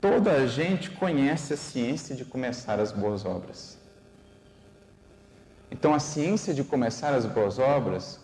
toda 0.02 0.34
a 0.34 0.46
gente 0.46 0.92
conhece 0.92 1.54
a 1.54 1.56
ciência 1.56 2.14
de 2.14 2.26
começar 2.26 2.78
as 2.78 2.92
boas 2.92 3.24
obras. 3.24 3.80
Então, 5.72 5.94
a 5.94 6.00
ciência 6.00 6.54
de 6.54 6.62
começar 6.62 7.14
as 7.14 7.26
boas 7.26 7.58
obras, 7.58 8.20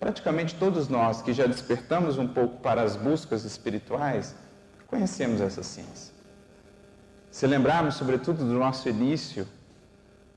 praticamente 0.00 0.56
todos 0.56 0.88
nós 0.88 1.22
que 1.22 1.32
já 1.32 1.46
despertamos 1.46 2.18
um 2.18 2.26
pouco 2.26 2.56
para 2.56 2.82
as 2.82 2.96
buscas 2.96 3.44
espirituais, 3.44 4.34
conhecemos 4.88 5.40
essa 5.40 5.62
ciência. 5.62 6.12
Se 7.30 7.46
lembrarmos, 7.46 7.94
sobretudo, 7.94 8.44
do 8.44 8.58
nosso 8.58 8.88
início, 8.88 9.46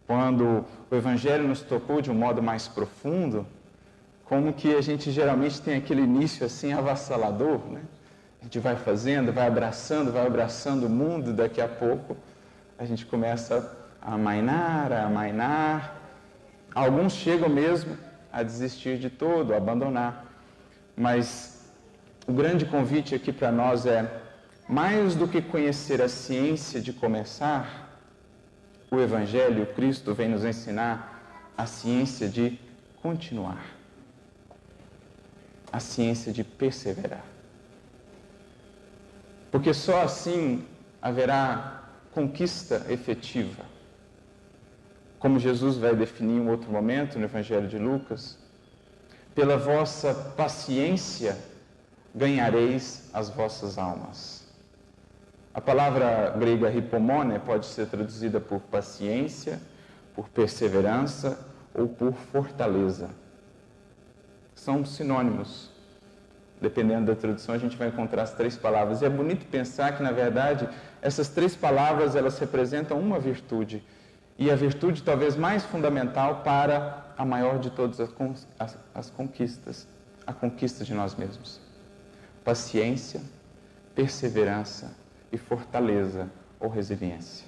quando 0.05 0.63
o 0.91 0.95
Evangelho 0.95 1.47
nos 1.47 1.61
tocou 1.61 2.03
de 2.03 2.11
um 2.11 2.13
modo 2.13 2.39
mais 2.39 2.67
profundo, 2.67 3.47
como 4.25 4.53
que 4.53 4.73
a 4.73 4.81
gente 4.81 5.11
geralmente 5.11 5.61
tem 5.61 5.75
aquele 5.75 6.01
início 6.01 6.45
assim 6.45 6.73
avassalador, 6.73 7.59
né? 7.69 7.81
A 8.39 8.43
gente 8.43 8.59
vai 8.59 8.75
fazendo, 8.75 9.31
vai 9.31 9.47
abraçando, 9.47 10.11
vai 10.11 10.25
abraçando 10.25 10.85
o 10.87 10.89
mundo, 10.89 11.33
daqui 11.33 11.61
a 11.61 11.67
pouco 11.67 12.17
a 12.77 12.85
gente 12.85 13.05
começa 13.05 13.71
a 14.01 14.15
amainar, 14.15 14.91
a 14.91 15.05
amainar. 15.05 15.95
Alguns 16.73 17.13
chegam 17.13 17.47
mesmo 17.47 17.97
a 18.31 18.43
desistir 18.43 18.97
de 18.97 19.09
todo, 19.09 19.53
a 19.53 19.57
abandonar. 19.57 20.25
Mas 20.95 21.71
o 22.27 22.33
grande 22.33 22.65
convite 22.65 23.15
aqui 23.15 23.31
para 23.31 23.51
nós 23.51 23.85
é 23.85 24.09
mais 24.67 25.15
do 25.15 25.27
que 25.27 25.41
conhecer 25.41 26.01
a 26.01 26.09
ciência 26.09 26.81
de 26.81 26.91
começar, 26.91 27.97
o 28.91 28.99
Evangelho, 28.99 29.63
o 29.63 29.67
Cristo 29.67 30.13
vem 30.13 30.29
nos 30.29 30.45
ensinar 30.45 31.51
a 31.57 31.65
ciência 31.65 32.27
de 32.27 32.59
continuar 33.01 33.72
a 35.73 35.79
ciência 35.79 36.31
de 36.31 36.43
perseverar. 36.43 37.25
Porque 39.51 39.73
só 39.73 40.03
assim 40.03 40.63
haverá 41.01 41.85
conquista 42.11 42.85
efetiva. 42.89 43.63
Como 45.17 45.39
Jesus 45.39 45.77
vai 45.77 45.95
definir 45.95 46.33
em 46.33 46.41
um 46.41 46.49
outro 46.49 46.71
momento 46.71 47.17
no 47.17 47.25
Evangelho 47.25 47.67
de 47.67 47.79
Lucas, 47.79 48.37
pela 49.33 49.57
vossa 49.57 50.13
paciência 50.13 51.35
ganhareis 52.13 53.09
as 53.11 53.29
vossas 53.29 53.79
almas. 53.79 54.43
A 55.55 55.59
palavra 55.59 56.35
grega 56.37 56.69
hipomone 56.71 57.39
pode 57.39 57.65
ser 57.65 57.87
traduzida 57.87 58.39
por 58.39 58.59
paciência, 58.61 59.59
por 60.13 60.29
perseverança 60.29 61.39
ou 61.73 61.87
por 61.87 62.13
fortaleza 62.13 63.22
são 64.63 64.85
sinônimos. 64.85 65.69
Dependendo 66.61 67.07
da 67.07 67.15
tradução, 67.15 67.53
a 67.53 67.57
gente 67.57 67.75
vai 67.75 67.89
encontrar 67.89 68.23
as 68.23 68.33
três 68.33 68.55
palavras. 68.55 69.01
E 69.01 69.05
é 69.05 69.09
bonito 69.09 69.45
pensar 69.45 69.95
que, 69.97 70.01
na 70.01 70.11
verdade, 70.11 70.67
essas 71.01 71.27
três 71.27 71.55
palavras 71.55 72.15
elas 72.15 72.39
representam 72.39 72.99
uma 72.99 73.19
virtude. 73.19 73.83
E 74.37 74.49
a 74.49 74.55
virtude 74.55 75.03
talvez 75.03 75.35
mais 75.35 75.63
fundamental 75.65 76.41
para 76.43 77.13
a 77.17 77.25
maior 77.25 77.59
de 77.59 77.69
todas 77.69 77.99
as, 77.99 78.09
as, 78.57 78.77
as 78.95 79.09
conquistas 79.09 79.87
a 80.25 80.33
conquista 80.33 80.83
de 80.83 80.93
nós 80.93 81.15
mesmos. 81.15 81.59
Paciência, 82.43 83.21
perseverança 83.95 84.95
e 85.31 85.37
fortaleza 85.37 86.29
ou 86.59 86.69
resiliência. 86.69 87.45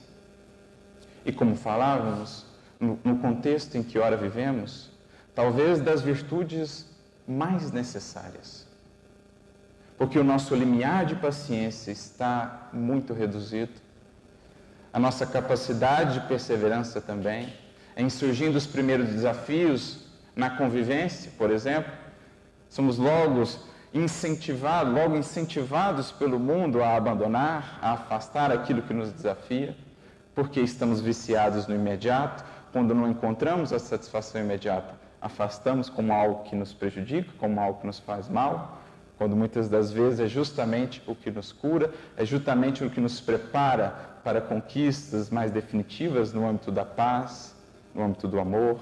E 1.26 1.32
como 1.32 1.56
falávamos, 1.56 2.46
no, 2.80 3.00
no 3.04 3.18
contexto 3.20 3.76
em 3.76 3.84
que 3.84 3.98
ora 3.98 4.18
vivemos, 4.18 4.92
talvez 5.34 5.80
das 5.80 6.02
virtudes 6.02 6.86
mais 7.28 7.72
necessárias. 7.72 8.68
Porque 9.98 10.20
o 10.20 10.24
nosso 10.24 10.54
limiar 10.56 11.06
de 11.06 11.16
paciência 11.16 11.92
está 11.92 12.70
muito 12.74 13.14
reduzido, 13.14 13.74
a 14.92 15.00
nossa 15.00 15.26
capacidade 15.26 16.20
de 16.20 16.28
perseverança 16.28 17.02
também, 17.02 17.54
em 17.98 18.10
surgindo 18.10 18.56
os 18.56 18.66
primeiros 18.66 19.10
desafios 19.10 20.06
na 20.36 20.50
convivência, 20.50 21.32
por 21.38 21.52
exemplo, 21.52 21.92
somos 22.70 22.98
logo 22.98 23.44
incentivados, 23.94 24.94
logo 24.94 25.16
incentivados 25.16 26.12
pelo 26.12 26.40
mundo 26.40 26.84
a 26.84 26.96
abandonar, 26.96 27.80
a 27.82 27.94
afastar 27.94 28.52
aquilo 28.52 28.82
que 28.82 28.94
nos 28.94 29.12
desafia, 29.12 29.76
porque 30.34 30.60
estamos 30.60 31.00
viciados 31.00 31.68
no 31.68 31.76
imediato, 31.76 32.44
quando 32.74 32.94
não 32.94 33.10
encontramos 33.10 33.72
a 33.72 33.80
satisfação 33.80 34.42
imediata, 34.42 34.94
afastamos 35.22 35.90
como 35.90 36.14
algo 36.14 36.44
que 36.44 36.56
nos 36.56 36.74
prejudica, 36.74 37.32
como 37.38 37.60
algo 37.60 37.80
que 37.80 37.88
nos 37.88 38.00
faz 38.00 38.30
mal, 38.30 38.82
quando 39.18 39.36
muitas 39.36 39.70
das 39.70 39.92
vezes 39.92 40.20
é 40.20 40.28
justamente 40.28 41.02
o 41.08 41.16
que 41.16 41.32
nos 41.32 41.52
cura, 41.52 41.92
é 42.18 42.26
justamente 42.26 42.84
o 42.84 42.90
que 42.90 43.00
nos 43.00 43.22
prepara 43.22 43.96
para 44.24 44.42
conquistas 44.42 45.30
mais 45.30 45.52
definitivas 45.52 46.34
no 46.34 46.48
âmbito 46.48 46.72
da 46.72 46.84
paz, 46.84 47.56
no 47.94 48.04
âmbito 48.04 48.28
do 48.28 48.40
amor, 48.40 48.80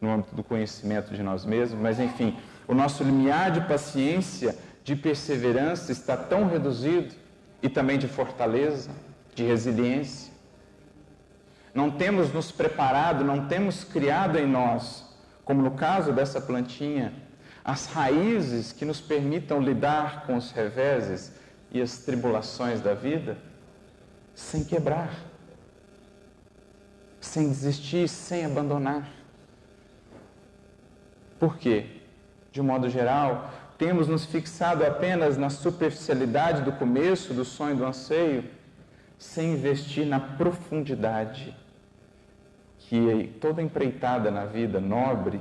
no 0.00 0.12
âmbito 0.12 0.34
do 0.34 0.42
conhecimento 0.42 1.14
de 1.14 1.22
nós 1.22 1.46
mesmos, 1.46 1.80
mas 1.80 1.98
enfim, 1.98 2.36
o 2.68 2.74
nosso 2.74 3.02
limiar 3.02 3.50
de 3.50 3.62
paciência, 3.62 4.56
de 4.82 4.94
perseverança 4.94 5.90
está 5.90 6.16
tão 6.16 6.46
reduzido 6.46 7.14
e 7.62 7.68
também 7.68 7.98
de 7.98 8.06
fortaleza, 8.06 8.90
de 9.34 9.42
resiliência. 9.42 10.32
Não 11.74 11.90
temos 11.90 12.32
nos 12.32 12.52
preparado, 12.52 13.24
não 13.24 13.46
temos 13.48 13.82
criado 13.82 14.38
em 14.38 14.46
nós, 14.46 15.03
como 15.44 15.62
no 15.62 15.72
caso 15.72 16.12
dessa 16.12 16.40
plantinha, 16.40 17.12
as 17.64 17.86
raízes 17.86 18.72
que 18.72 18.84
nos 18.84 19.00
permitam 19.00 19.60
lidar 19.60 20.26
com 20.26 20.36
os 20.36 20.50
reveses 20.50 21.32
e 21.70 21.80
as 21.80 21.98
tribulações 21.98 22.80
da 22.80 22.94
vida 22.94 23.36
sem 24.34 24.64
quebrar, 24.64 25.14
sem 27.20 27.48
desistir, 27.48 28.08
sem 28.08 28.44
abandonar. 28.44 29.08
Por 31.38 31.56
quê? 31.56 31.86
De 32.50 32.60
um 32.60 32.64
modo 32.64 32.88
geral, 32.88 33.50
temos 33.78 34.08
nos 34.08 34.24
fixado 34.24 34.84
apenas 34.84 35.36
na 35.36 35.50
superficialidade 35.50 36.62
do 36.62 36.72
começo, 36.72 37.34
do 37.34 37.44
sonho, 37.44 37.76
do 37.76 37.84
anseio, 37.84 38.44
sem 39.18 39.54
investir 39.54 40.06
na 40.06 40.20
profundidade 40.20 41.56
que 42.88 43.36
toda 43.40 43.62
empreitada 43.62 44.30
na 44.30 44.44
vida 44.44 44.80
nobre 44.80 45.40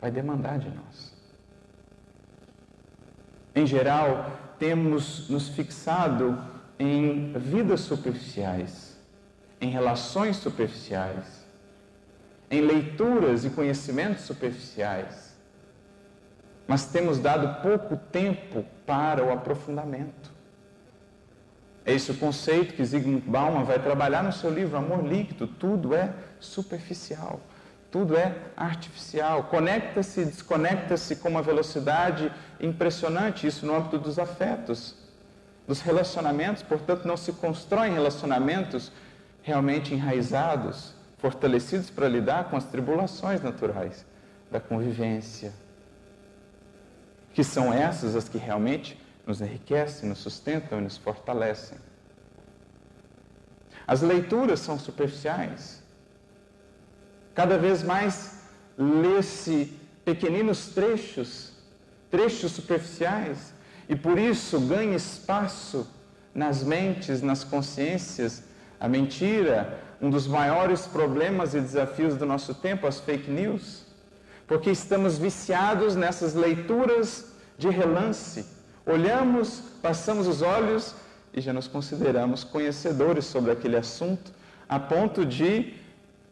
vai 0.00 0.10
demandar 0.10 0.58
de 0.58 0.68
nós. 0.68 1.12
Em 3.54 3.66
geral, 3.66 4.30
temos 4.58 5.28
nos 5.28 5.48
fixado 5.48 6.38
em 6.78 7.32
vidas 7.32 7.80
superficiais, 7.80 8.96
em 9.60 9.70
relações 9.70 10.36
superficiais, 10.36 11.46
em 12.50 12.60
leituras 12.60 13.44
e 13.44 13.50
conhecimentos 13.50 14.22
superficiais, 14.22 15.36
mas 16.66 16.86
temos 16.86 17.18
dado 17.18 17.62
pouco 17.62 17.96
tempo 17.96 18.64
para 18.86 19.24
o 19.24 19.32
aprofundamento. 19.32 20.37
É 21.88 21.94
esse 21.94 22.10
o 22.10 22.14
conceito 22.14 22.74
que 22.74 22.84
Zygmunt 22.84 23.24
Bauman 23.24 23.64
vai 23.64 23.78
trabalhar 23.78 24.22
no 24.22 24.30
seu 24.30 24.50
livro 24.50 24.76
Amor 24.76 25.02
Líquido. 25.02 25.46
Tudo 25.46 25.94
é 25.94 26.12
superficial, 26.38 27.40
tudo 27.90 28.14
é 28.14 28.36
artificial. 28.54 29.44
Conecta-se, 29.44 30.26
desconecta-se 30.26 31.16
com 31.16 31.30
uma 31.30 31.40
velocidade 31.40 32.30
impressionante, 32.60 33.46
isso 33.46 33.64
no 33.64 33.74
âmbito 33.74 33.96
dos 33.96 34.18
afetos, 34.18 34.96
dos 35.66 35.80
relacionamentos, 35.80 36.62
portanto, 36.62 37.08
não 37.08 37.16
se 37.16 37.32
constroem 37.32 37.94
relacionamentos 37.94 38.92
realmente 39.40 39.94
enraizados, 39.94 40.92
fortalecidos 41.16 41.88
para 41.88 42.06
lidar 42.06 42.50
com 42.50 42.56
as 42.58 42.64
tribulações 42.64 43.40
naturais 43.40 44.04
da 44.50 44.60
convivência, 44.60 45.54
que 47.32 47.42
são 47.42 47.72
essas 47.72 48.14
as 48.14 48.28
que 48.28 48.36
realmente 48.36 49.07
nos 49.28 49.40
enriquecem, 49.40 50.08
nos 50.08 50.18
sustentam 50.18 50.80
e 50.80 50.82
nos 50.82 50.96
fortalecem. 50.96 51.78
As 53.86 54.02
leituras 54.02 54.58
são 54.58 54.76
superficiais. 54.78 55.80
Cada 57.34 57.56
vez 57.56 57.84
mais 57.84 58.40
lê-se 58.76 59.72
pequeninos 60.04 60.68
trechos 60.68 61.56
trechos 62.10 62.52
superficiais 62.52 63.52
e 63.88 63.94
por 63.94 64.18
isso 64.18 64.60
ganha 64.60 64.96
espaço 64.96 65.86
nas 66.34 66.62
mentes, 66.62 67.22
nas 67.22 67.44
consciências, 67.44 68.42
a 68.78 68.88
mentira, 68.88 69.78
um 70.00 70.10
dos 70.10 70.26
maiores 70.26 70.86
problemas 70.86 71.54
e 71.54 71.60
desafios 71.60 72.16
do 72.16 72.24
nosso 72.24 72.54
tempo, 72.54 72.86
as 72.86 73.00
fake 73.00 73.30
news, 73.30 73.84
porque 74.46 74.70
estamos 74.70 75.18
viciados 75.18 75.96
nessas 75.96 76.34
leituras 76.34 77.32
de 77.56 77.68
relance. 77.68 78.57
Olhamos, 78.88 79.60
passamos 79.82 80.26
os 80.26 80.40
olhos 80.40 80.94
e 81.34 81.42
já 81.42 81.52
nos 81.52 81.68
consideramos 81.68 82.42
conhecedores 82.42 83.26
sobre 83.26 83.52
aquele 83.52 83.76
assunto, 83.76 84.32
a 84.66 84.80
ponto 84.80 85.26
de 85.26 85.74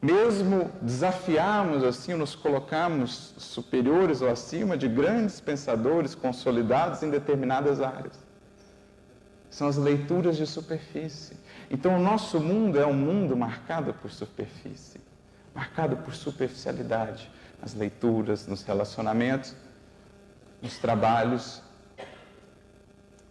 mesmo 0.00 0.70
desafiarmos 0.80 1.84
assim, 1.84 2.14
nos 2.14 2.34
colocarmos 2.34 3.34
superiores 3.36 4.22
ou 4.22 4.30
acima 4.30 4.74
de 4.74 4.88
grandes 4.88 5.38
pensadores 5.38 6.14
consolidados 6.14 7.02
em 7.02 7.10
determinadas 7.10 7.82
áreas. 7.82 8.18
São 9.50 9.68
as 9.68 9.76
leituras 9.76 10.38
de 10.38 10.46
superfície. 10.46 11.36
Então, 11.70 11.96
o 11.96 11.98
nosso 11.98 12.40
mundo 12.40 12.80
é 12.80 12.86
um 12.86 12.94
mundo 12.94 13.36
marcado 13.36 13.92
por 13.92 14.10
superfície, 14.10 14.98
marcado 15.54 15.98
por 15.98 16.14
superficialidade, 16.14 17.30
nas 17.60 17.74
leituras, 17.74 18.46
nos 18.46 18.62
relacionamentos, 18.62 19.54
nos 20.62 20.78
trabalhos. 20.78 21.65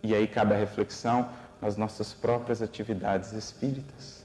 E 0.05 0.13
aí 0.13 0.27
cabe 0.27 0.53
a 0.53 0.57
reflexão 0.57 1.29
nas 1.59 1.75
nossas 1.77 2.13
próprias 2.13 2.61
atividades 2.61 3.33
espíritas. 3.33 4.23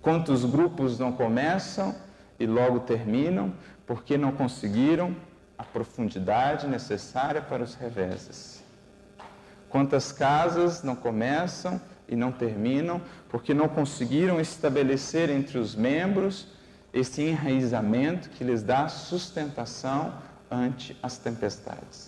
Quantos 0.00 0.46
grupos 0.46 0.98
não 0.98 1.12
começam 1.12 1.94
e 2.40 2.46
logo 2.46 2.80
terminam 2.80 3.52
porque 3.86 4.16
não 4.16 4.32
conseguiram 4.32 5.14
a 5.58 5.62
profundidade 5.62 6.66
necessária 6.66 7.42
para 7.42 7.62
os 7.62 7.74
reveses? 7.74 8.64
Quantas 9.68 10.10
casas 10.10 10.82
não 10.82 10.96
começam 10.96 11.78
e 12.08 12.16
não 12.16 12.32
terminam 12.32 13.02
porque 13.28 13.52
não 13.52 13.68
conseguiram 13.68 14.40
estabelecer 14.40 15.28
entre 15.28 15.58
os 15.58 15.74
membros 15.74 16.48
esse 16.94 17.20
enraizamento 17.20 18.30
que 18.30 18.42
lhes 18.42 18.62
dá 18.62 18.88
sustentação 18.88 20.14
ante 20.50 20.96
as 21.02 21.18
tempestades? 21.18 22.07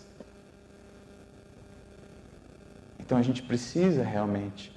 Então 3.10 3.18
a 3.18 3.22
gente 3.22 3.42
precisa 3.42 4.04
realmente 4.04 4.72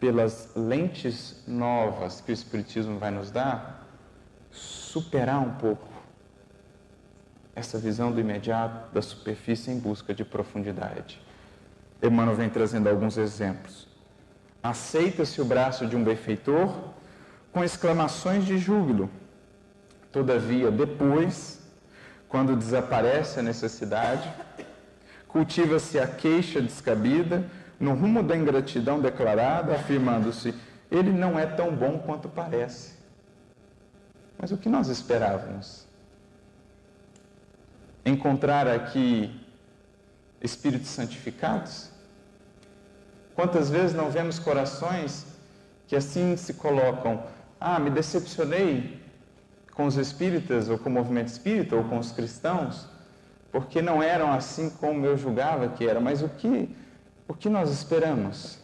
pelas 0.00 0.50
lentes 0.56 1.44
novas 1.46 2.20
que 2.20 2.32
o 2.32 2.34
Espiritismo 2.34 2.98
vai 2.98 3.12
nos 3.12 3.30
dar, 3.30 3.86
superar 4.50 5.38
um 5.38 5.52
pouco 5.52 5.86
essa 7.54 7.78
visão 7.78 8.10
do 8.10 8.18
imediato, 8.18 8.92
da 8.92 9.00
superfície 9.00 9.70
em 9.70 9.78
busca 9.78 10.12
de 10.12 10.24
profundidade. 10.24 11.20
Emmanuel 12.02 12.34
vem 12.34 12.50
trazendo 12.50 12.88
alguns 12.88 13.16
exemplos. 13.16 13.86
Aceita-se 14.60 15.40
o 15.40 15.44
braço 15.44 15.86
de 15.86 15.94
um 15.94 16.02
benfeitor 16.02 16.90
com 17.52 17.62
exclamações 17.62 18.44
de 18.44 18.58
júbilo. 18.58 19.08
Todavia, 20.10 20.68
depois, 20.68 21.60
quando 22.28 22.56
desaparece 22.56 23.38
a 23.38 23.42
necessidade, 23.44 24.28
cultiva-se 25.32 25.98
a 25.98 26.06
queixa 26.06 26.60
descabida 26.60 27.44
no 27.80 27.94
rumo 27.94 28.22
da 28.22 28.36
ingratidão 28.36 29.00
declarada, 29.00 29.74
afirmando-se: 29.74 30.54
ele 30.90 31.10
não 31.10 31.38
é 31.38 31.46
tão 31.46 31.74
bom 31.74 31.98
quanto 31.98 32.28
parece. 32.28 32.92
Mas 34.38 34.52
o 34.52 34.58
que 34.58 34.68
nós 34.68 34.88
esperávamos? 34.88 35.86
Encontrar 38.04 38.68
aqui 38.68 39.40
espíritos 40.40 40.88
santificados? 40.88 41.90
Quantas 43.34 43.70
vezes 43.70 43.96
não 43.96 44.10
vemos 44.10 44.38
corações 44.38 45.24
que 45.88 45.96
assim 45.96 46.36
se 46.36 46.54
colocam: 46.54 47.24
ah, 47.58 47.80
me 47.80 47.88
decepcionei 47.88 49.00
com 49.72 49.86
os 49.86 49.96
espíritas, 49.96 50.68
ou 50.68 50.78
com 50.78 50.90
o 50.90 50.92
movimento 50.92 51.28
espírita, 51.28 51.74
ou 51.74 51.84
com 51.84 51.98
os 51.98 52.12
cristãos, 52.12 52.91
porque 53.52 53.82
não 53.82 54.02
eram 54.02 54.32
assim 54.32 54.70
como 54.70 55.04
eu 55.04 55.16
julgava 55.16 55.68
que 55.68 55.86
eram. 55.86 56.00
Mas 56.00 56.22
o 56.22 56.28
que 56.28 56.74
o 57.28 57.34
que 57.34 57.48
nós 57.48 57.70
esperamos? 57.70 58.58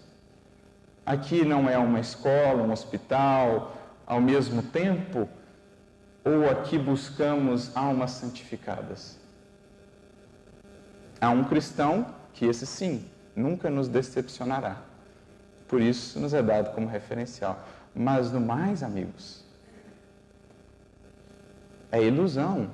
Aqui 1.06 1.44
não 1.44 1.68
é 1.68 1.78
uma 1.78 2.00
escola, 2.00 2.62
um 2.62 2.72
hospital, 2.72 3.76
ao 4.06 4.20
mesmo 4.20 4.62
tempo, 4.62 5.28
ou 6.24 6.50
aqui 6.50 6.78
buscamos 6.78 7.74
almas 7.76 8.10
santificadas? 8.12 9.18
Há 11.20 11.30
um 11.30 11.44
cristão 11.44 12.14
que 12.32 12.46
esse 12.46 12.66
sim 12.66 13.08
nunca 13.34 13.70
nos 13.70 13.88
decepcionará. 13.88 14.82
Por 15.66 15.80
isso 15.80 16.18
nos 16.18 16.34
é 16.34 16.42
dado 16.42 16.74
como 16.74 16.88
referencial. 16.88 17.62
Mas 17.94 18.30
no 18.30 18.40
mais, 18.40 18.82
amigos, 18.82 19.44
é 21.90 22.02
ilusão 22.02 22.70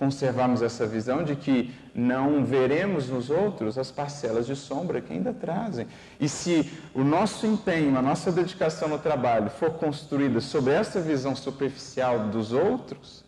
conservarmos 0.00 0.62
essa 0.62 0.86
visão 0.86 1.22
de 1.22 1.36
que 1.36 1.74
não 1.94 2.42
veremos 2.42 3.10
nos 3.10 3.28
outros 3.28 3.76
as 3.76 3.90
parcelas 3.90 4.46
de 4.46 4.56
sombra 4.56 4.98
que 5.02 5.12
ainda 5.12 5.30
trazem. 5.30 5.86
E 6.18 6.26
se 6.26 6.72
o 6.94 7.04
nosso 7.04 7.46
empenho, 7.46 7.98
a 7.98 8.00
nossa 8.00 8.32
dedicação 8.32 8.88
no 8.88 8.98
trabalho 8.98 9.50
for 9.50 9.72
construída 9.74 10.40
sobre 10.40 10.72
essa 10.72 11.02
visão 11.02 11.36
superficial 11.36 12.30
dos 12.30 12.50
outros, 12.50 13.22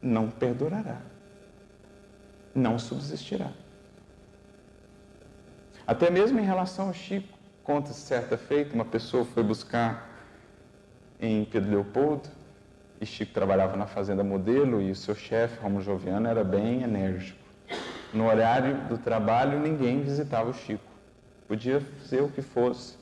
não 0.00 0.30
perdurará. 0.30 1.02
não 2.54 2.78
subsistirá. 2.78 3.50
Até 5.86 6.08
mesmo 6.08 6.38
em 6.40 6.44
relação 6.44 6.86
ao 6.86 6.94
Chico, 6.94 7.36
conta-se 7.62 8.00
certa 8.00 8.38
feita, 8.38 8.74
uma 8.74 8.86
pessoa 8.86 9.24
foi 9.26 9.42
buscar 9.42 10.08
em 11.20 11.44
Pedro 11.44 11.70
Leopoldo, 11.72 12.28
e 13.00 13.06
Chico 13.06 13.32
trabalhava 13.32 13.76
na 13.76 13.86
fazenda 13.86 14.22
modelo, 14.22 14.80
e 14.80 14.90
o 14.90 14.96
seu 14.96 15.14
chefe, 15.14 15.60
Romulo 15.60 15.82
Joviano, 15.82 16.28
era 16.28 16.44
bem 16.44 16.82
enérgico. 16.82 17.38
No 18.12 18.26
horário 18.26 18.76
do 18.88 18.96
trabalho, 18.96 19.58
ninguém 19.58 20.02
visitava 20.02 20.50
o 20.50 20.54
Chico. 20.54 20.84
Podia 21.48 21.82
ser 22.06 22.22
o 22.22 22.28
que 22.28 22.40
fosse. 22.40 22.96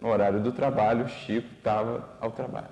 No 0.00 0.08
horário 0.08 0.40
do 0.40 0.52
trabalho, 0.52 1.06
o 1.06 1.08
Chico 1.08 1.48
estava 1.56 2.08
ao 2.20 2.30
trabalho. 2.30 2.68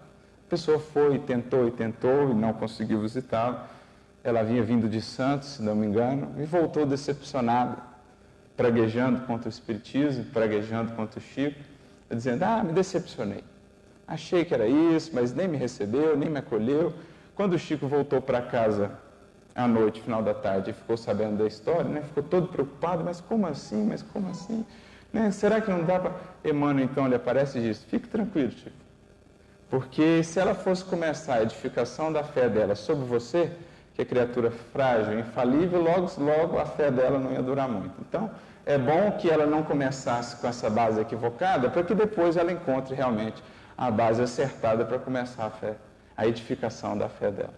A 0.46 0.48
pessoa 0.48 0.78
foi, 0.78 1.18
tentou 1.18 1.66
e 1.66 1.70
tentou 1.72 2.30
e 2.30 2.34
não 2.34 2.52
conseguiu 2.52 3.00
visitá-lo. 3.00 3.58
Ela 4.22 4.42
vinha 4.42 4.62
vindo 4.62 4.88
de 4.88 5.00
Santos, 5.00 5.48
se 5.48 5.62
não 5.62 5.74
me 5.74 5.86
engano, 5.86 6.34
e 6.40 6.44
voltou 6.44 6.86
decepcionada, 6.86 7.78
praguejando 8.56 9.20
contra 9.20 9.48
o 9.48 9.50
Espiritismo, 9.50 10.24
praguejando 10.26 10.92
contra 10.92 11.18
o 11.18 11.22
Chico, 11.22 11.58
dizendo: 12.08 12.44
Ah, 12.44 12.62
me 12.62 12.72
decepcionei. 12.72 13.42
Achei 14.06 14.44
que 14.44 14.54
era 14.54 14.68
isso, 14.68 15.10
mas 15.12 15.34
nem 15.34 15.48
me 15.48 15.56
recebeu, 15.56 16.16
nem 16.16 16.30
me 16.30 16.38
acolheu. 16.38 16.92
Quando 17.34 17.54
o 17.54 17.58
Chico 17.58 17.86
voltou 17.88 18.22
para 18.22 18.40
casa 18.40 18.92
à 19.54 19.66
noite, 19.66 20.00
final 20.00 20.22
da 20.22 20.32
tarde, 20.32 20.70
e 20.70 20.72
ficou 20.72 20.96
sabendo 20.96 21.38
da 21.38 21.46
história, 21.46 21.84
né? 21.84 22.02
ficou 22.02 22.22
todo 22.22 22.48
preocupado: 22.48 23.02
Mas 23.04 23.20
como 23.20 23.46
assim? 23.46 23.84
Mas 23.84 24.02
como 24.02 24.30
assim? 24.30 24.64
Né? 25.12 25.30
Será 25.30 25.60
que 25.60 25.70
não 25.70 25.82
dá 25.84 25.98
para. 25.98 26.12
Emmanuel 26.44 26.84
então 26.84 27.08
lhe 27.08 27.14
aparece 27.14 27.58
e 27.58 27.62
diz: 27.62 27.82
Fique 27.82 28.08
tranquilo, 28.08 28.52
Chico. 28.52 28.86
Porque 29.68 30.22
se 30.22 30.38
ela 30.38 30.54
fosse 30.54 30.84
começar 30.84 31.34
a 31.34 31.42
edificação 31.42 32.12
da 32.12 32.22
fé 32.22 32.48
dela 32.48 32.76
sobre 32.76 33.04
você, 33.04 33.50
que 33.94 34.02
é 34.02 34.04
criatura 34.04 34.50
frágil, 34.50 35.18
infalível, 35.18 35.82
logo, 35.82 36.08
logo 36.18 36.58
a 36.58 36.66
fé 36.66 36.90
dela 36.90 37.18
não 37.18 37.32
ia 37.32 37.42
durar 37.42 37.68
muito. 37.68 37.94
Então, 38.00 38.30
é 38.64 38.78
bom 38.78 39.12
que 39.12 39.28
ela 39.28 39.46
não 39.46 39.62
começasse 39.64 40.36
com 40.36 40.46
essa 40.46 40.70
base 40.70 41.00
equivocada, 41.00 41.68
para 41.68 41.82
que 41.82 41.94
depois 41.94 42.36
ela 42.36 42.52
encontre 42.52 42.94
realmente 42.94 43.42
a 43.76 43.90
base 43.90 44.22
acertada 44.22 44.84
para 44.84 44.98
começar 44.98 45.46
a 45.46 45.50
fé, 45.50 45.74
a 46.16 46.26
edificação 46.26 46.96
da 46.96 47.08
fé 47.08 47.30
dela. 47.30 47.54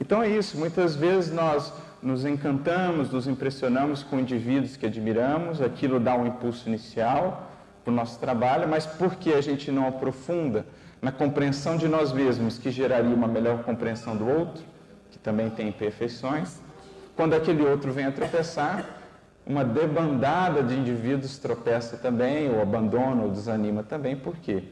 Então 0.00 0.22
é 0.22 0.28
isso, 0.28 0.56
muitas 0.56 0.94
vezes 0.94 1.32
nós 1.32 1.72
nos 2.02 2.24
encantamos, 2.24 3.10
nos 3.10 3.26
impressionamos 3.26 4.02
com 4.02 4.20
indivíduos 4.20 4.76
que 4.76 4.86
admiramos, 4.86 5.60
aquilo 5.60 5.98
dá 5.98 6.14
um 6.14 6.26
impulso 6.26 6.68
inicial 6.68 7.50
para 7.84 7.92
o 7.92 7.94
nosso 7.94 8.18
trabalho, 8.20 8.68
mas 8.68 8.86
por 8.86 9.16
que 9.16 9.32
a 9.32 9.40
gente 9.40 9.72
não 9.72 9.88
aprofunda 9.88 10.64
na 11.00 11.10
compreensão 11.10 11.76
de 11.76 11.88
nós 11.88 12.12
mesmos, 12.12 12.58
que 12.58 12.70
geraria 12.70 13.14
uma 13.14 13.26
melhor 13.26 13.62
compreensão 13.64 14.16
do 14.16 14.28
outro, 14.28 14.62
que 15.10 15.18
também 15.18 15.50
tem 15.50 15.68
imperfeições, 15.68 16.60
quando 17.16 17.34
aquele 17.34 17.64
outro 17.64 17.92
vem 17.92 18.04
a 18.04 18.12
tropeçar, 18.12 18.84
uma 19.48 19.64
debandada 19.64 20.62
de 20.62 20.74
indivíduos 20.74 21.38
tropeça 21.38 21.96
também, 21.96 22.50
ou 22.50 22.60
abandona, 22.60 23.22
ou 23.22 23.30
desanima 23.30 23.82
também, 23.82 24.14
por 24.14 24.36
quê? 24.36 24.64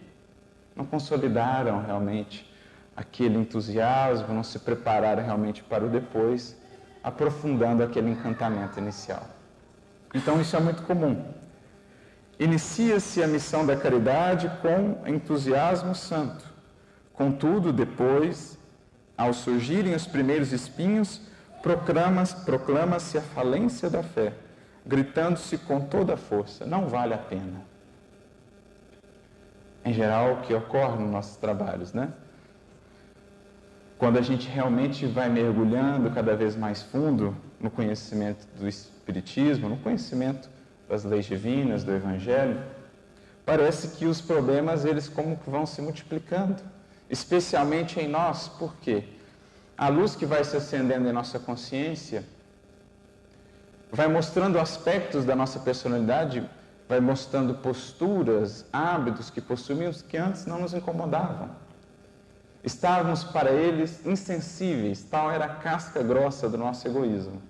Não 0.76 0.84
consolidaram 0.84 1.82
realmente 1.82 2.54
aquele 2.94 3.38
entusiasmo, 3.38 4.34
não 4.34 4.44
se 4.44 4.58
prepararam 4.58 5.24
realmente 5.24 5.62
para 5.62 5.82
o 5.82 5.88
depois, 5.88 6.54
aprofundando 7.02 7.82
aquele 7.82 8.10
encantamento 8.10 8.78
inicial. 8.78 9.26
Então 10.14 10.38
isso 10.42 10.54
é 10.54 10.60
muito 10.60 10.82
comum. 10.82 11.24
Inicia-se 12.38 13.22
a 13.22 13.26
missão 13.26 13.64
da 13.64 13.76
caridade 13.76 14.50
com 14.60 15.08
entusiasmo 15.08 15.94
santo. 15.94 16.44
Contudo, 17.14 17.72
depois, 17.72 18.58
ao 19.16 19.32
surgirem 19.32 19.94
os 19.94 20.06
primeiros 20.06 20.52
espinhos, 20.52 21.22
proclama-se 21.62 22.44
proclama 22.44 22.96
a 22.96 23.22
falência 23.22 23.88
da 23.88 24.02
fé 24.02 24.34
gritando-se 24.86 25.58
com 25.58 25.80
toda 25.80 26.14
a 26.14 26.16
força: 26.16 26.64
não 26.64 26.86
vale 26.86 27.12
a 27.12 27.18
pena. 27.18 27.62
Em 29.84 29.92
geral, 29.92 30.34
o 30.34 30.40
que 30.42 30.54
ocorre 30.54 30.98
nos 30.98 31.10
nossos 31.10 31.36
trabalhos, 31.36 31.92
né? 31.92 32.12
Quando 33.98 34.18
a 34.18 34.22
gente 34.22 34.48
realmente 34.48 35.06
vai 35.06 35.28
mergulhando 35.28 36.10
cada 36.10 36.36
vez 36.36 36.54
mais 36.54 36.82
fundo 36.82 37.36
no 37.58 37.70
conhecimento 37.70 38.46
do 38.58 38.68
Espiritismo, 38.68 39.68
no 39.68 39.76
conhecimento 39.78 40.50
das 40.88 41.02
leis 41.02 41.24
divinas, 41.24 41.82
do 41.82 41.92
Evangelho, 41.92 42.60
parece 43.44 43.96
que 43.96 44.04
os 44.04 44.20
problemas 44.20 44.84
eles 44.84 45.08
como 45.08 45.36
que 45.36 45.48
vão 45.48 45.64
se 45.64 45.80
multiplicando, 45.80 46.62
especialmente 47.08 47.98
em 47.98 48.08
nós, 48.08 48.48
por 48.48 48.76
quê? 48.76 49.04
A 49.78 49.88
luz 49.88 50.14
que 50.14 50.26
vai 50.26 50.44
se 50.44 50.56
acendendo 50.56 51.08
em 51.08 51.12
nossa 51.12 51.38
consciência 51.38 52.24
vai 53.90 54.08
mostrando 54.08 54.58
aspectos 54.58 55.24
da 55.24 55.36
nossa 55.36 55.58
personalidade, 55.60 56.48
vai 56.88 57.00
mostrando 57.00 57.54
posturas, 57.54 58.64
hábitos 58.72 59.30
que 59.30 59.40
possuímos 59.40 60.02
que 60.02 60.16
antes 60.16 60.46
não 60.46 60.60
nos 60.60 60.74
incomodavam. 60.74 61.50
Estávamos 62.62 63.22
para 63.22 63.52
eles 63.52 64.04
insensíveis, 64.04 65.04
tal 65.04 65.30
era 65.30 65.44
a 65.44 65.48
casca 65.48 66.02
grossa 66.02 66.48
do 66.48 66.58
nosso 66.58 66.86
egoísmo. 66.86 67.40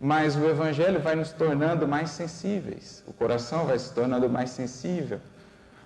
Mas 0.00 0.36
o 0.36 0.48
Evangelho 0.48 1.00
vai 1.00 1.14
nos 1.14 1.32
tornando 1.32 1.86
mais 1.86 2.10
sensíveis, 2.10 3.04
o 3.06 3.12
coração 3.12 3.66
vai 3.66 3.78
se 3.78 3.92
tornando 3.92 4.28
mais 4.28 4.50
sensível, 4.50 5.20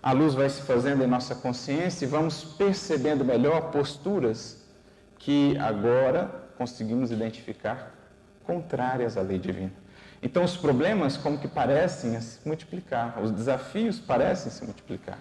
a 0.02 0.12
luz 0.12 0.34
vai 0.34 0.48
se 0.48 0.62
fazendo 0.62 1.02
em 1.02 1.06
nossa 1.06 1.34
consciência 1.34 2.04
e 2.04 2.08
vamos 2.08 2.44
percebendo 2.44 3.24
melhor 3.24 3.72
posturas 3.72 4.64
que 5.18 5.58
agora 5.58 6.30
conseguimos 6.56 7.10
identificar 7.10 7.95
contrárias 8.46 9.16
à 9.16 9.22
lei 9.22 9.38
divina. 9.38 9.72
Então 10.22 10.44
os 10.44 10.56
problemas 10.56 11.16
como 11.16 11.38
que 11.38 11.48
parecem 11.48 12.18
se 12.20 12.38
multiplicar, 12.46 13.22
os 13.22 13.30
desafios 13.30 14.00
parecem 14.00 14.50
se 14.50 14.64
multiplicar. 14.64 15.18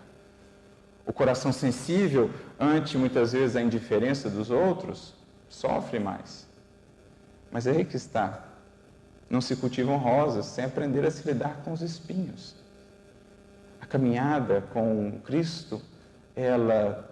O 1.06 1.14
coração 1.14 1.52
sensível, 1.52 2.32
ante 2.60 2.98
muitas 2.98 3.34
vezes 3.34 3.56
a 3.56 3.62
indiferença 3.62 4.30
dos 4.30 4.50
outros, 4.50 5.14
sofre 5.50 6.00
mais. 6.00 6.48
Mas 7.52 7.68
é 7.68 7.72
aí 7.72 7.86
que 7.86 7.96
está. 7.96 8.44
Não 9.30 9.42
se 9.42 9.56
cultivam 9.56 9.98
rosas 9.98 10.46
sem 10.46 10.66
aprender 10.66 11.06
a 11.06 11.12
se 11.12 11.28
lidar 11.28 11.62
com 11.64 11.72
os 11.72 11.82
espinhos. 11.82 12.56
A 13.80 13.86
caminhada 13.86 14.62
com 14.74 15.20
Cristo, 15.24 15.82
ela 16.36 17.08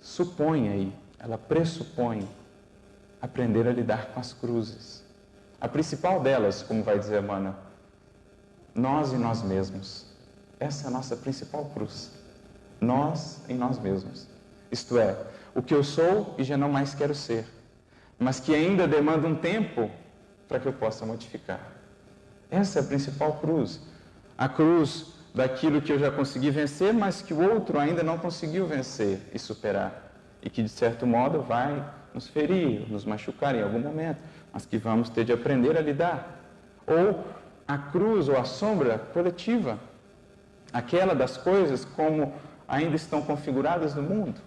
supõe 0.00 0.68
aí, 0.68 0.92
ela 1.18 1.38
pressupõe 1.38 2.28
aprender 3.24 3.66
a 3.66 3.72
lidar 3.72 4.08
com 4.08 4.20
as 4.20 4.34
cruzes. 4.34 5.02
A 5.58 5.66
principal 5.66 6.20
delas, 6.20 6.62
como 6.62 6.82
vai 6.82 6.98
dizer 6.98 7.22
Emmanuel, 7.22 7.54
nós 8.74 9.14
e 9.14 9.16
nós 9.16 9.42
mesmos. 9.42 10.04
Essa 10.60 10.84
é 10.84 10.88
a 10.88 10.90
nossa 10.90 11.16
principal 11.16 11.64
cruz. 11.72 12.10
Nós 12.78 13.40
em 13.48 13.56
nós 13.56 13.78
mesmos. 13.78 14.28
Isto 14.70 14.98
é, 14.98 15.16
o 15.54 15.62
que 15.62 15.72
eu 15.72 15.82
sou 15.82 16.34
e 16.36 16.44
já 16.44 16.58
não 16.58 16.68
mais 16.68 16.94
quero 16.94 17.14
ser, 17.14 17.46
mas 18.18 18.40
que 18.40 18.54
ainda 18.54 18.86
demanda 18.86 19.26
um 19.26 19.34
tempo 19.34 19.90
para 20.46 20.60
que 20.60 20.66
eu 20.66 20.72
possa 20.74 21.06
modificar. 21.06 21.60
Essa 22.50 22.80
é 22.80 22.82
a 22.82 22.84
principal 22.84 23.38
cruz. 23.38 23.80
A 24.36 24.50
cruz 24.50 25.14
daquilo 25.34 25.80
que 25.80 25.90
eu 25.90 25.98
já 25.98 26.10
consegui 26.10 26.50
vencer, 26.50 26.92
mas 26.92 27.22
que 27.22 27.32
o 27.32 27.40
outro 27.40 27.78
ainda 27.78 28.02
não 28.02 28.18
conseguiu 28.18 28.66
vencer 28.66 29.18
e 29.32 29.38
superar. 29.38 30.12
E 30.42 30.50
que, 30.50 30.62
de 30.62 30.68
certo 30.68 31.06
modo, 31.06 31.40
vai 31.40 31.82
nos 32.14 32.28
ferir, 32.28 32.86
nos 32.88 33.04
machucar 33.04 33.54
em 33.56 33.62
algum 33.62 33.80
momento, 33.80 34.18
mas 34.52 34.64
que 34.64 34.78
vamos 34.78 35.10
ter 35.10 35.24
de 35.24 35.32
aprender 35.32 35.76
a 35.76 35.80
lidar. 35.80 36.40
Ou 36.86 37.24
a 37.66 37.76
cruz 37.76 38.28
ou 38.28 38.38
a 38.38 38.44
sombra 38.44 38.98
coletiva, 39.12 39.78
aquela 40.72 41.14
das 41.14 41.36
coisas 41.36 41.84
como 41.84 42.32
ainda 42.68 42.94
estão 42.94 43.20
configuradas 43.20 43.94
no 43.94 44.02
mundo, 44.02 44.40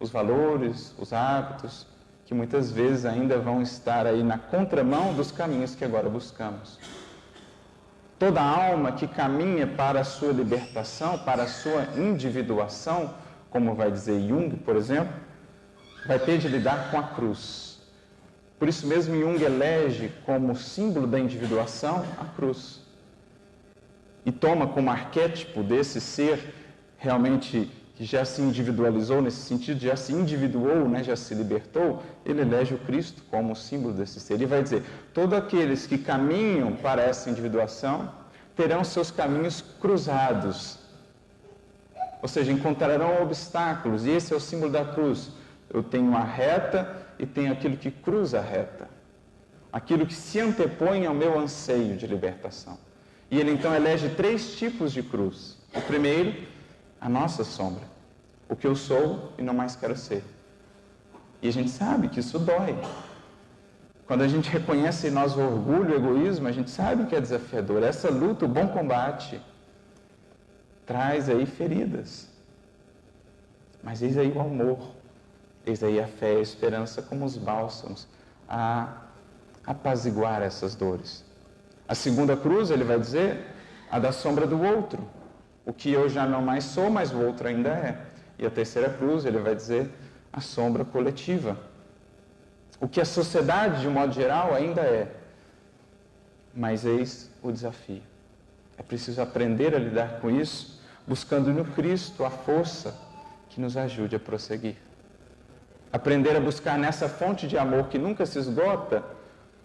os 0.00 0.10
valores, 0.10 0.94
os 0.98 1.12
hábitos, 1.12 1.86
que 2.24 2.34
muitas 2.34 2.72
vezes 2.72 3.06
ainda 3.06 3.38
vão 3.38 3.62
estar 3.62 4.04
aí 4.04 4.22
na 4.22 4.36
contramão 4.36 5.14
dos 5.14 5.30
caminhos 5.30 5.76
que 5.76 5.84
agora 5.84 6.08
buscamos. 6.10 6.78
Toda 8.18 8.40
alma 8.40 8.92
que 8.92 9.06
caminha 9.06 9.66
para 9.66 10.00
a 10.00 10.04
sua 10.04 10.32
libertação, 10.32 11.18
para 11.18 11.44
a 11.44 11.46
sua 11.46 11.86
individuação, 11.96 13.14
como 13.48 13.74
vai 13.74 13.90
dizer 13.92 14.20
Jung, 14.26 14.56
por 14.56 14.74
exemplo, 14.74 15.14
vai 16.06 16.18
ter 16.18 16.38
de 16.38 16.48
lidar 16.48 16.90
com 16.90 16.98
a 16.98 17.02
cruz. 17.02 17.78
Por 18.58 18.68
isso 18.68 18.86
mesmo 18.86 19.14
Jung 19.14 19.42
elege 19.42 20.10
como 20.24 20.56
símbolo 20.56 21.06
da 21.06 21.18
individuação 21.18 22.04
a 22.18 22.24
cruz. 22.24 22.80
E 24.24 24.32
toma 24.32 24.66
como 24.66 24.90
arquétipo 24.90 25.62
desse 25.62 26.00
ser 26.00 26.54
realmente 26.96 27.70
que 27.96 28.04
já 28.04 28.24
se 28.24 28.42
individualizou 28.42 29.22
nesse 29.22 29.40
sentido, 29.40 29.80
já 29.80 29.96
se 29.96 30.12
individuou, 30.12 30.86
né, 30.88 31.02
já 31.02 31.16
se 31.16 31.34
libertou, 31.34 32.02
ele 32.26 32.42
elege 32.42 32.74
o 32.74 32.78
Cristo 32.78 33.22
como 33.30 33.56
símbolo 33.56 33.94
desse 33.94 34.20
ser. 34.20 34.40
E 34.40 34.44
vai 34.44 34.62
dizer: 34.62 34.82
todos 35.14 35.36
aqueles 35.36 35.86
que 35.86 35.96
caminham 35.96 36.72
para 36.72 37.02
essa 37.02 37.30
individuação 37.30 38.10
terão 38.54 38.84
seus 38.84 39.10
caminhos 39.10 39.62
cruzados. 39.80 40.78
Ou 42.20 42.28
seja, 42.28 42.52
encontrarão 42.52 43.22
obstáculos, 43.22 44.04
e 44.04 44.10
esse 44.10 44.32
é 44.32 44.36
o 44.36 44.40
símbolo 44.40 44.72
da 44.72 44.84
cruz. 44.84 45.30
Eu 45.76 45.82
tenho 45.82 46.16
a 46.16 46.24
reta 46.24 47.06
e 47.18 47.26
tenho 47.26 47.52
aquilo 47.52 47.76
que 47.76 47.90
cruza 47.90 48.38
a 48.38 48.42
reta. 48.42 48.88
aquilo 49.70 50.06
que 50.06 50.14
se 50.14 50.40
antepõe 50.40 51.04
ao 51.04 51.14
meu 51.14 51.38
anseio 51.38 51.98
de 51.98 52.06
libertação. 52.06 52.78
E 53.30 53.38
ele 53.38 53.50
então 53.50 53.74
elege 53.74 54.08
três 54.08 54.56
tipos 54.56 54.90
de 54.90 55.02
cruz. 55.02 55.58
O 55.74 55.82
primeiro, 55.82 56.34
a 56.98 57.10
nossa 57.10 57.44
sombra, 57.44 57.84
o 58.48 58.56
que 58.56 58.66
eu 58.66 58.74
sou 58.74 59.34
e 59.36 59.42
não 59.42 59.52
mais 59.52 59.76
quero 59.76 59.94
ser. 59.94 60.24
E 61.42 61.48
a 61.48 61.52
gente 61.52 61.68
sabe 61.68 62.08
que 62.08 62.20
isso 62.20 62.38
dói. 62.38 62.74
Quando 64.06 64.22
a 64.22 64.28
gente 64.28 64.48
reconhece 64.48 65.08
em 65.08 65.10
nós 65.10 65.36
o 65.36 65.40
orgulho, 65.40 65.92
o 65.92 65.96
egoísmo, 65.96 66.48
a 66.48 66.52
gente 66.52 66.70
sabe 66.70 67.04
que 67.04 67.14
é 67.14 67.20
desafiador. 67.20 67.82
Essa 67.82 68.08
luta, 68.08 68.46
o 68.46 68.48
bom 68.48 68.68
combate, 68.68 69.42
traz 70.86 71.28
aí 71.28 71.44
feridas. 71.44 72.30
Mas 73.82 74.00
eis 74.00 74.16
aí 74.16 74.32
o 74.32 74.40
amor, 74.40 74.95
eis 75.66 75.82
aí 75.82 76.00
a 76.00 76.06
fé 76.06 76.34
e 76.34 76.36
a 76.38 76.40
esperança 76.40 77.02
como 77.02 77.24
os 77.24 77.36
bálsamos 77.36 78.06
a 78.48 79.02
apaziguar 79.66 80.40
essas 80.40 80.76
dores. 80.76 81.24
A 81.88 81.94
segunda 81.94 82.36
cruz, 82.36 82.70
ele 82.70 82.84
vai 82.84 82.98
dizer, 82.98 83.44
a 83.90 83.98
da 83.98 84.12
sombra 84.12 84.46
do 84.46 84.62
outro. 84.62 85.06
O 85.64 85.72
que 85.72 85.90
eu 85.90 86.08
já 86.08 86.24
não 86.24 86.40
mais 86.40 86.64
sou, 86.64 86.88
mas 86.88 87.12
o 87.12 87.20
outro 87.20 87.48
ainda 87.48 87.70
é. 87.70 88.00
E 88.38 88.46
a 88.46 88.50
terceira 88.50 88.88
cruz, 88.88 89.24
ele 89.24 89.38
vai 89.38 89.54
dizer, 89.54 89.90
a 90.32 90.40
sombra 90.40 90.84
coletiva. 90.84 91.58
O 92.80 92.86
que 92.86 93.00
a 93.00 93.04
sociedade, 93.04 93.80
de 93.80 93.88
um 93.88 93.92
modo 93.92 94.12
geral, 94.12 94.54
ainda 94.54 94.82
é. 94.82 95.12
Mas 96.54 96.84
eis 96.84 97.30
o 97.42 97.50
desafio. 97.50 98.02
É 98.78 98.82
preciso 98.82 99.20
aprender 99.20 99.74
a 99.74 99.78
lidar 99.78 100.20
com 100.20 100.30
isso, 100.30 100.80
buscando 101.06 101.52
no 101.52 101.64
Cristo 101.64 102.24
a 102.24 102.30
força 102.30 102.94
que 103.48 103.60
nos 103.60 103.76
ajude 103.76 104.14
a 104.14 104.20
prosseguir. 104.20 104.85
Aprender 105.92 106.36
a 106.36 106.40
buscar 106.40 106.78
nessa 106.78 107.08
fonte 107.08 107.46
de 107.46 107.56
amor 107.56 107.88
que 107.88 107.98
nunca 107.98 108.26
se 108.26 108.38
esgota, 108.38 109.02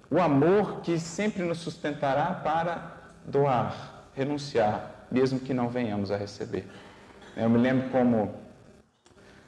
o 0.10 0.20
amor 0.20 0.82
que 0.82 1.00
sempre 1.00 1.44
nos 1.44 1.60
sustentará 1.60 2.34
para 2.34 2.98
doar, 3.26 4.10
renunciar, 4.14 5.08
mesmo 5.12 5.40
que 5.40 5.54
não 5.54 5.70
venhamos 5.70 6.12
a 6.12 6.18
receber. 6.18 6.68
Eu 7.36 7.50
me 7.50 7.58
lembro 7.58 7.90
como 7.90 8.34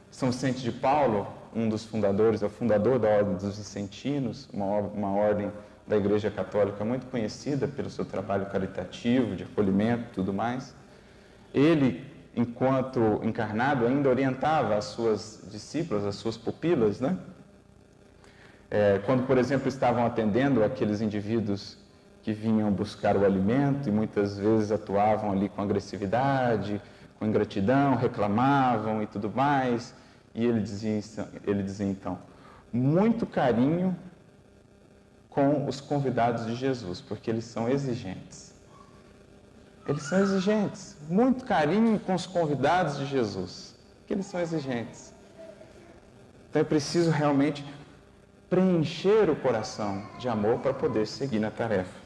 São 0.09 0.31
Vicente 0.31 0.61
de 0.61 0.71
Paulo, 0.71 1.27
um 1.55 1.69
dos 1.69 1.85
fundadores, 1.85 2.41
é 2.41 2.45
o 2.45 2.49
fundador 2.49 2.97
da 2.97 3.09
Ordem 3.09 3.35
dos 3.35 3.57
Vicentinos, 3.57 4.49
uma, 4.53 4.65
uma 4.65 5.11
ordem 5.11 5.51
da 5.85 5.97
Igreja 5.97 6.31
Católica 6.31 6.83
muito 6.85 7.05
conhecida 7.07 7.67
pelo 7.67 7.89
seu 7.89 8.05
trabalho 8.05 8.45
caritativo, 8.47 9.35
de 9.35 9.43
acolhimento 9.43 10.03
e 10.11 10.13
tudo 10.13 10.33
mais. 10.33 10.73
Ele, 11.53 12.05
enquanto 12.35 13.19
encarnado, 13.23 13.85
ainda 13.85 14.09
orientava 14.09 14.75
as 14.75 14.85
suas 14.85 15.41
discípulas, 15.51 16.05
as 16.05 16.15
suas 16.15 16.37
pupilas, 16.37 16.99
né? 16.99 17.17
É, 18.69 18.99
quando, 19.05 19.27
por 19.27 19.37
exemplo, 19.37 19.67
estavam 19.67 20.05
atendendo 20.05 20.63
aqueles 20.63 20.99
indivíduos 20.99 21.77
que 22.23 22.33
vinham 22.33 22.71
buscar 22.71 23.15
o 23.15 23.23
alimento 23.23 23.87
e 23.87 23.91
muitas 23.91 24.37
vezes 24.37 24.71
atuavam 24.71 25.31
ali 25.31 25.47
com 25.47 25.61
agressividade, 25.61 26.81
com 27.19 27.25
ingratidão, 27.25 27.95
reclamavam 27.95 29.03
e 29.03 29.05
tudo 29.05 29.29
mais. 29.29 29.93
E 30.33 30.43
ele 30.43 30.61
dizia, 30.61 30.99
ele 31.45 31.61
dizia 31.61 31.85
então: 31.85 32.17
muito 32.71 33.27
carinho 33.27 33.95
com 35.29 35.67
os 35.67 35.79
convidados 35.79 36.45
de 36.45 36.55
Jesus, 36.55 37.01
porque 37.01 37.29
eles 37.29 37.45
são 37.45 37.69
exigentes. 37.69 38.52
Eles 39.87 40.03
são 40.03 40.19
exigentes. 40.19 40.95
Muito 41.09 41.45
carinho 41.45 41.99
com 41.99 42.13
os 42.13 42.25
convidados 42.25 42.97
de 42.97 43.05
Jesus, 43.05 43.75
porque 43.99 44.13
eles 44.13 44.25
são 44.25 44.39
exigentes. 44.39 45.13
Então 46.49 46.61
é 46.61 46.65
preciso 46.65 47.09
realmente 47.09 47.65
preencher 48.49 49.29
o 49.29 49.35
coração 49.35 50.03
de 50.19 50.29
amor 50.29 50.59
para 50.59 50.73
poder 50.73 51.07
seguir 51.07 51.39
na 51.39 51.49
tarefa. 51.49 52.03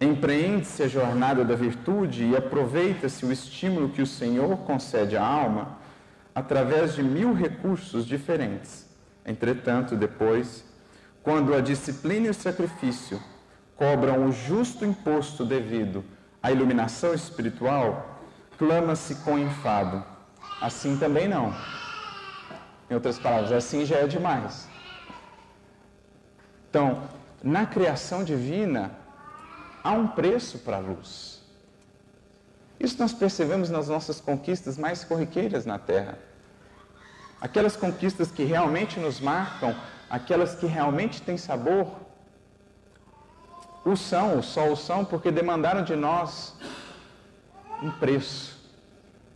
Empreende-se 0.00 0.82
a 0.82 0.88
jornada 0.88 1.44
da 1.44 1.54
virtude 1.54 2.24
e 2.24 2.36
aproveita-se 2.36 3.24
o 3.24 3.30
estímulo 3.30 3.90
que 3.90 4.02
o 4.02 4.06
Senhor 4.06 4.56
concede 4.58 5.16
à 5.16 5.24
alma 5.24 5.78
através 6.34 6.94
de 6.94 7.02
mil 7.02 7.32
recursos 7.34 8.06
diferentes. 8.06 8.86
Entretanto, 9.24 9.94
depois, 9.94 10.64
quando 11.22 11.54
a 11.54 11.60
disciplina 11.60 12.26
e 12.26 12.30
o 12.30 12.34
sacrifício 12.34 13.20
cobram 13.80 14.26
o 14.26 14.30
justo 14.30 14.84
imposto 14.84 15.42
devido 15.42 16.04
à 16.42 16.52
iluminação 16.52 17.14
espiritual, 17.14 18.20
clama-se 18.58 19.14
com 19.24 19.38
enfado. 19.38 20.04
Assim 20.60 20.98
também 20.98 21.26
não. 21.26 21.54
Em 22.90 22.94
outras 22.94 23.18
palavras, 23.18 23.50
assim 23.52 23.86
já 23.86 23.96
é 23.96 24.06
demais. 24.06 24.68
Então, 26.68 27.04
na 27.42 27.64
criação 27.64 28.22
divina, 28.22 28.90
há 29.82 29.92
um 29.92 30.08
preço 30.08 30.58
para 30.58 30.76
a 30.76 30.80
luz. 30.80 31.42
Isso 32.78 32.98
nós 32.98 33.14
percebemos 33.14 33.70
nas 33.70 33.88
nossas 33.88 34.20
conquistas 34.20 34.76
mais 34.76 35.04
corriqueiras 35.04 35.64
na 35.64 35.78
Terra. 35.78 36.18
Aquelas 37.40 37.76
conquistas 37.76 38.30
que 38.30 38.44
realmente 38.44 39.00
nos 39.00 39.20
marcam, 39.20 39.74
aquelas 40.10 40.54
que 40.54 40.66
realmente 40.66 41.22
têm 41.22 41.38
sabor, 41.38 42.09
o 43.84 43.96
são, 43.96 44.42
só 44.42 44.70
o 44.70 44.76
são, 44.76 45.04
porque 45.04 45.30
demandaram 45.30 45.82
de 45.82 45.96
nós 45.96 46.54
um 47.82 47.90
preço, 47.90 48.58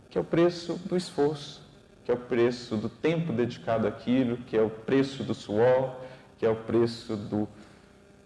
que 0.09 0.17
é 0.17 0.21
o 0.21 0.23
preço 0.23 0.73
do 0.85 0.95
esforço, 0.95 1.61
que 2.03 2.11
é 2.11 2.13
o 2.13 2.17
preço 2.17 2.77
do 2.77 2.87
tempo 2.87 3.33
dedicado 3.33 3.87
àquilo, 3.87 4.37
que 4.37 4.55
é 4.55 4.61
o 4.61 4.69
preço 4.69 5.23
do 5.23 5.33
suor, 5.33 5.95
que 6.37 6.45
é 6.45 6.49
o 6.49 6.55
preço 6.55 7.15
do 7.15 7.47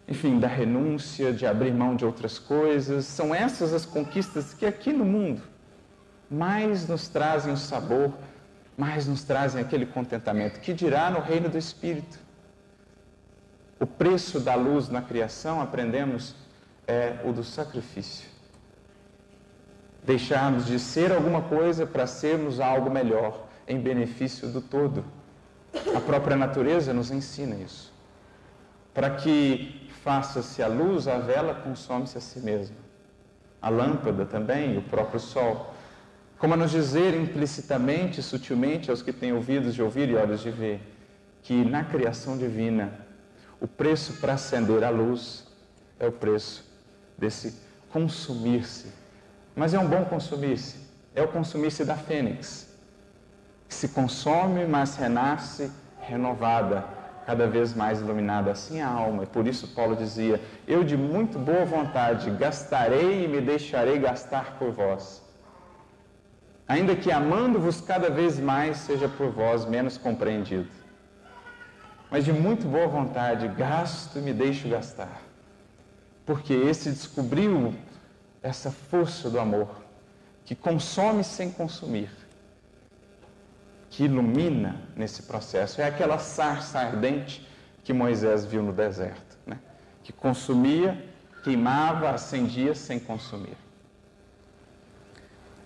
enfim, 0.09 0.39
da 0.39 0.47
renúncia, 0.47 1.31
de 1.31 1.45
abrir 1.45 1.71
mão 1.71 1.95
de 1.95 2.03
outras 2.03 2.39
coisas. 2.39 3.05
São 3.05 3.33
essas 3.33 3.73
as 3.73 3.85
conquistas 3.85 4.55
que 4.55 4.65
aqui 4.65 4.91
no 4.91 5.05
mundo 5.05 5.43
mais 6.29 6.87
nos 6.87 7.07
trazem 7.07 7.53
o 7.53 7.57
sabor, 7.57 8.11
mais 8.75 9.07
nos 9.07 9.23
trazem 9.23 9.61
aquele 9.61 9.85
contentamento. 9.85 10.59
Que 10.59 10.73
dirá 10.73 11.11
no 11.11 11.19
reino 11.19 11.47
do 11.47 11.59
Espírito? 11.59 12.19
O 13.79 13.87
preço 13.87 14.41
da 14.41 14.55
luz 14.55 14.89
na 14.89 15.01
criação, 15.01 15.61
aprendemos, 15.61 16.35
é 16.85 17.17
o 17.23 17.31
do 17.31 17.45
sacrifício. 17.45 18.27
Deixarmos 20.03 20.65
de 20.65 20.77
ser 20.77 21.13
alguma 21.13 21.43
coisa 21.43 21.85
para 21.85 22.05
sermos 22.05 22.59
algo 22.59 22.89
melhor, 22.89 23.47
em 23.65 23.79
benefício 23.79 24.49
do 24.49 24.59
todo. 24.59 25.05
A 25.95 26.01
própria 26.01 26.35
natureza 26.35 26.93
nos 26.93 27.09
ensina 27.09 27.55
isso. 27.55 27.93
Para 28.93 29.11
que 29.11 29.87
faça-se 30.03 30.61
a 30.61 30.67
luz, 30.67 31.07
a 31.07 31.17
vela 31.17 31.53
consome-se 31.53 32.17
a 32.17 32.21
si 32.21 32.39
mesma. 32.39 32.75
A 33.61 33.69
lâmpada 33.69 34.25
também, 34.25 34.77
o 34.77 34.81
próprio 34.81 35.19
sol. 35.19 35.73
Como 36.37 36.53
a 36.53 36.57
nos 36.57 36.71
dizer 36.71 37.13
implicitamente, 37.13 38.21
sutilmente 38.21 38.89
aos 38.89 39.01
que 39.01 39.13
têm 39.13 39.31
ouvidos 39.31 39.73
de 39.73 39.81
ouvir 39.81 40.09
e 40.09 40.15
olhos 40.15 40.41
de 40.41 40.51
ver, 40.51 40.81
que 41.43 41.63
na 41.63 41.83
criação 41.83 42.37
divina 42.37 43.07
o 43.61 43.67
preço 43.67 44.13
para 44.13 44.33
acender 44.33 44.83
a 44.83 44.89
luz 44.89 45.45
é 45.99 46.07
o 46.07 46.11
preço 46.11 46.65
desse 47.17 47.59
consumir-se. 47.91 48.91
Mas 49.55 49.73
é 49.73 49.79
um 49.79 49.87
bom 49.87 50.05
consumir-se, 50.05 50.77
é 51.13 51.21
o 51.21 51.27
consumir-se 51.27 51.83
da 51.83 51.95
fênix, 51.95 52.73
que 53.67 53.75
se 53.75 53.89
consome, 53.89 54.65
mas 54.65 54.95
renasce 54.95 55.71
renovada, 55.99 56.85
cada 57.25 57.45
vez 57.45 57.75
mais 57.75 57.99
iluminada, 57.99 58.51
assim 58.51 58.81
a 58.81 58.87
alma. 58.87 59.23
E 59.23 59.27
por 59.27 59.45
isso 59.45 59.67
Paulo 59.75 59.95
dizia: 59.95 60.41
Eu 60.67 60.83
de 60.83 60.95
muito 60.95 61.37
boa 61.37 61.65
vontade 61.65 62.31
gastarei 62.31 63.25
e 63.25 63.27
me 63.27 63.41
deixarei 63.41 63.99
gastar 63.99 64.57
por 64.57 64.71
vós. 64.71 65.21
Ainda 66.67 66.95
que 66.95 67.11
amando-vos 67.11 67.81
cada 67.81 68.09
vez 68.09 68.39
mais 68.39 68.77
seja 68.77 69.09
por 69.09 69.29
vós 69.29 69.65
menos 69.65 69.97
compreendido. 69.97 70.78
Mas 72.09 72.25
de 72.25 72.33
muito 72.33 72.67
boa 72.67 72.87
vontade 72.87 73.47
gasto 73.49 74.17
e 74.17 74.21
me 74.21 74.33
deixo 74.33 74.67
gastar. 74.67 75.21
Porque 76.25 76.53
esse 76.53 76.89
descobriu 76.89 77.75
essa 78.41 78.71
força 78.71 79.29
do 79.29 79.39
amor 79.39 79.69
que 80.45 80.55
consome 80.55 81.23
sem 81.23 81.51
consumir 81.51 82.09
que 83.89 84.05
ilumina 84.05 84.81
nesse 84.95 85.23
processo. 85.23 85.81
É 85.81 85.85
aquela 85.85 86.19
sarça 86.19 86.79
ardente 86.79 87.47
que 87.83 87.91
Moisés 87.91 88.45
viu 88.45 88.61
no 88.61 88.71
deserto, 88.71 89.37
né? 89.45 89.57
que 90.03 90.13
consumia, 90.13 91.03
queimava, 91.43 92.09
acendia 92.09 92.75
sem 92.75 92.99
consumir. 92.99 93.57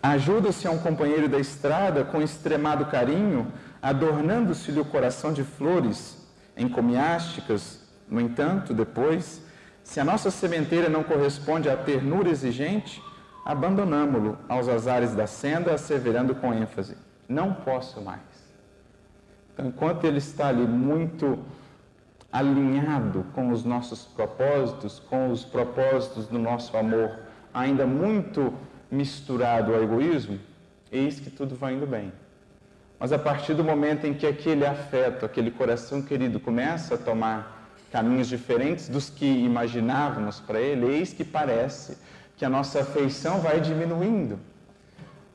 Ajuda-se 0.01 0.67
a 0.67 0.71
um 0.71 0.77
companheiro 0.77 1.29
da 1.29 1.37
estrada 1.37 2.03
com 2.03 2.21
extremado 2.21 2.85
carinho, 2.87 3.51
adornando-se-lhe 3.81 4.79
o 4.79 4.85
coração 4.85 5.31
de 5.31 5.43
flores 5.43 6.22
encomiásticas. 6.57 7.81
No 8.07 8.21
entanto, 8.21 8.73
depois, 8.73 9.41
se 9.83 9.99
a 9.99 10.03
nossa 10.03 10.31
sementeira 10.31 10.89
não 10.89 11.03
corresponde 11.03 11.69
à 11.69 11.75
ternura 11.75 12.29
exigente, 12.29 13.01
abandonamo-lo 13.45 14.37
aos 14.47 14.67
azares 14.67 15.13
da 15.13 15.27
senda, 15.27 15.73
asseverando 15.73 16.35
com 16.35 16.53
ênfase: 16.53 16.97
não 17.27 17.53
posso 17.53 18.01
mais. 18.01 18.21
Então, 19.53 19.67
enquanto 19.67 20.05
ele 20.05 20.17
está 20.17 20.47
ali 20.47 20.65
muito 20.65 21.39
alinhado 22.31 23.25
com 23.33 23.51
os 23.51 23.63
nossos 23.63 24.05
propósitos, 24.05 24.99
com 24.99 25.29
os 25.29 25.45
propósitos 25.45 26.25
do 26.27 26.39
nosso 26.39 26.75
amor, 26.75 27.19
ainda 27.53 27.85
muito 27.85 28.51
misturado 28.89 29.73
ao 29.73 29.83
egoísmo, 29.83 30.39
eis 30.91 31.19
que 31.19 31.29
tudo 31.29 31.55
vai 31.55 31.75
indo 31.75 31.85
bem. 31.85 32.11
Mas 33.03 33.11
a 33.11 33.19
partir 33.19 33.53
do 33.53 33.65
momento 33.65 34.07
em 34.07 34.13
que 34.13 34.25
aquele 34.25 34.65
afeto, 34.65 35.25
aquele 35.25 35.51
coração 35.51 36.01
querido 36.01 36.39
começa 36.39 36.95
a 36.95 36.97
tomar 36.97 37.69
caminhos 37.91 38.29
diferentes 38.29 38.87
dos 38.87 39.09
que 39.09 39.25
imaginávamos 39.25 40.39
para 40.39 40.61
ele, 40.61 40.85
eis 40.85 41.11
que 41.11 41.25
parece 41.25 41.97
que 42.37 42.45
a 42.45 42.49
nossa 42.49 42.79
afeição 42.79 43.41
vai 43.41 43.59
diminuindo. 43.59 44.39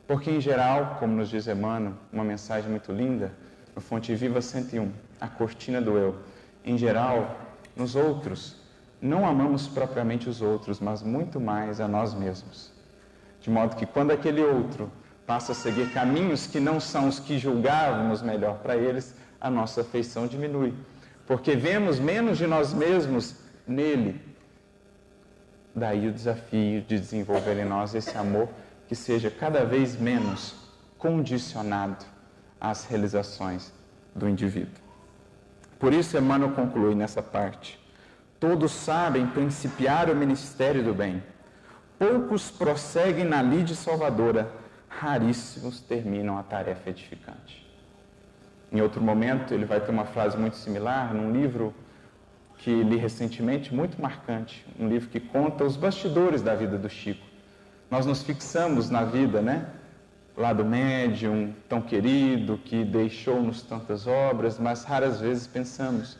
Porque, 0.06 0.30
em 0.30 0.40
geral, 0.40 0.96
como 0.98 1.14
nos 1.14 1.28
diz 1.28 1.46
Emmanuel, 1.46 1.92
uma 2.10 2.24
mensagem 2.24 2.70
muito 2.70 2.90
linda, 2.90 3.34
no 3.74 3.82
Fonte 3.82 4.14
Viva 4.14 4.40
101, 4.40 4.90
a 5.20 5.28
cortina 5.28 5.78
do 5.78 5.98
eu. 5.98 6.16
Em 6.64 6.78
geral, 6.78 7.38
nos 7.76 7.94
outros, 7.94 8.56
não 8.98 9.26
amamos 9.26 9.68
propriamente 9.68 10.26
os 10.26 10.40
outros, 10.40 10.80
mas 10.80 11.02
muito 11.02 11.38
mais 11.38 11.82
a 11.82 11.86
nós 11.86 12.14
mesmos. 12.14 12.72
De 13.42 13.50
modo 13.50 13.76
que 13.76 13.84
quando 13.84 14.10
aquele 14.10 14.40
outro 14.40 14.90
passa 15.28 15.52
a 15.52 15.54
seguir 15.54 15.90
caminhos 15.92 16.46
que 16.46 16.58
não 16.58 16.80
são 16.80 17.06
os 17.06 17.20
que 17.20 17.38
julgávamos 17.38 18.22
melhor 18.22 18.60
para 18.60 18.74
eles, 18.78 19.14
a 19.38 19.50
nossa 19.50 19.82
afeição 19.82 20.26
diminui. 20.26 20.72
Porque 21.26 21.54
vemos 21.54 22.00
menos 22.00 22.38
de 22.38 22.46
nós 22.46 22.72
mesmos 22.72 23.36
nele. 23.66 24.18
Daí 25.74 26.08
o 26.08 26.12
desafio 26.12 26.80
de 26.80 26.98
desenvolver 26.98 27.58
em 27.58 27.66
nós 27.66 27.94
esse 27.94 28.16
amor 28.16 28.48
que 28.88 28.96
seja 28.96 29.30
cada 29.30 29.66
vez 29.66 30.00
menos 30.00 30.54
condicionado 30.96 32.06
às 32.58 32.86
realizações 32.86 33.70
do 34.14 34.26
indivíduo. 34.26 34.80
Por 35.78 35.92
isso, 35.92 36.16
Emmanuel 36.16 36.52
conclui 36.52 36.94
nessa 36.94 37.22
parte: 37.22 37.78
todos 38.40 38.72
sabem 38.72 39.26
principiar 39.26 40.08
o 40.08 40.16
ministério 40.16 40.82
do 40.82 40.94
bem, 40.94 41.22
poucos 41.98 42.50
prosseguem 42.50 43.26
na 43.26 43.42
lide 43.42 43.76
salvadora 43.76 44.50
raríssimos 44.88 45.80
terminam 45.80 46.38
a 46.38 46.42
tarefa 46.42 46.90
edificante. 46.90 47.66
Em 48.70 48.80
outro 48.80 49.00
momento, 49.00 49.54
ele 49.54 49.64
vai 49.64 49.80
ter 49.80 49.90
uma 49.90 50.04
frase 50.04 50.36
muito 50.36 50.56
similar 50.56 51.14
num 51.14 51.32
livro 51.32 51.74
que 52.58 52.82
li 52.82 52.96
recentemente, 52.96 53.74
muito 53.74 54.00
marcante, 54.00 54.66
um 54.78 54.88
livro 54.88 55.08
que 55.08 55.20
conta 55.20 55.64
os 55.64 55.76
bastidores 55.76 56.42
da 56.42 56.54
vida 56.54 56.76
do 56.76 56.88
Chico. 56.88 57.24
Nós 57.90 58.04
nos 58.04 58.22
fixamos 58.22 58.90
na 58.90 59.04
vida, 59.04 59.40
né? 59.40 59.66
Lá 60.36 60.52
do 60.52 60.64
médium, 60.64 61.54
tão 61.68 61.80
querido, 61.80 62.58
que 62.58 62.84
deixou-nos 62.84 63.62
tantas 63.62 64.06
obras, 64.06 64.58
mas 64.58 64.84
raras 64.84 65.20
vezes 65.20 65.46
pensamos 65.46 66.18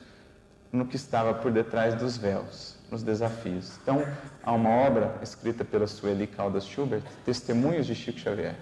no 0.73 0.87
que 0.87 0.97
estava 0.97 1.35
por 1.35 1.51
detrás 1.53 1.95
dos 1.95 2.17
véus, 2.17 2.78
nos 2.91 3.03
desafios. 3.03 3.79
Então, 3.83 4.05
há 4.43 4.53
uma 4.53 4.71
obra 4.71 5.15
escrita 5.23 5.65
pela 5.65 5.87
Sueli 5.87 6.27
Caldas 6.27 6.67
Schubert, 6.67 7.03
Testemunhos 7.25 7.87
de 7.87 7.95
Chico 7.95 8.19
Xavier, 8.19 8.57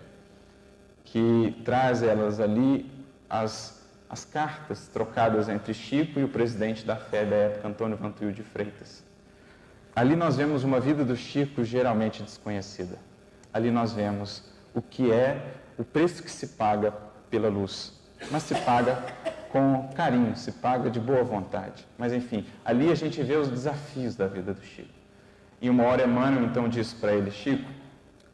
que 1.05 1.57
traz 1.65 2.03
elas 2.03 2.41
ali 2.41 2.91
as, 3.31 3.87
as 4.09 4.25
cartas 4.25 4.89
trocadas 4.89 5.49
entre 5.49 5.73
Chico 5.73 6.19
e 6.19 6.25
o 6.25 6.29
presidente 6.29 6.85
da 6.85 6.97
fé 6.97 7.25
da 7.25 7.37
época, 7.37 7.69
Antônio 7.69 7.97
Vantuil 7.97 8.33
de 8.33 8.43
Freitas. 8.43 9.05
Ali 9.95 10.15
nós 10.15 10.37
vemos 10.37 10.63
uma 10.63 10.79
vida 10.79 11.05
do 11.05 11.17
Chico 11.17 11.65
geralmente 11.65 12.23
desconhecida. 12.23 12.99
Ali 13.53 13.71
nós 13.71 13.93
vemos 13.93 14.43
o 14.75 14.83
que 14.83 15.11
é 15.11 15.55
o 15.79 15.85
preço 15.85 16.23
que 16.23 16.31
se 16.31 16.49
paga 16.49 16.93
pela 17.31 17.49
luz, 17.49 17.93
mas 18.31 18.43
se 18.43 18.55
paga 18.55 19.03
com 19.57 19.89
carinho, 19.95 20.37
se 20.37 20.53
paga 20.53 20.91
de 20.91 21.01
boa 21.01 21.25
vontade. 21.25 21.87
Mas 21.97 22.13
enfim, 22.13 22.47
ali 22.63 22.91
a 22.91 22.95
gente 22.95 23.23
vê 23.23 23.37
os 23.37 23.49
desafios 23.49 24.15
da 24.15 24.27
vida 24.27 24.53
do 24.53 24.63
Chico. 24.63 24.91
E 25.63 25.71
uma 25.71 25.85
hora 25.85 26.05
Emmanuel 26.05 26.45
então 26.45 26.69
disse 26.69 26.95
para 26.95 27.15
ele: 27.15 27.31
Chico, 27.31 27.69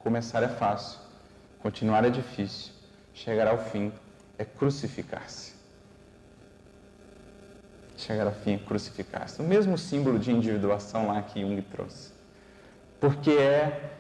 começar 0.01 0.43
é 0.43 0.49
fácil, 0.49 0.99
continuar 1.61 2.05
é 2.05 2.11
difícil, 2.11 2.73
chegar 3.15 3.47
ao 3.47 3.59
fim 3.59 3.93
é 4.37 4.45
crucificar-se. 4.45 5.55
Chegar 7.97 8.27
ao 8.27 8.33
fim 8.33 8.55
é 8.55 8.59
crucificar-se. 8.59 9.41
O 9.41 9.45
mesmo 9.45 9.79
símbolo 9.79 10.19
de 10.19 10.33
individuação 10.33 11.07
lá 11.07 11.23
que 11.23 11.41
Jung 11.41 11.63
trouxe. 11.63 12.11
Porque 12.99 13.31
é 13.31 13.93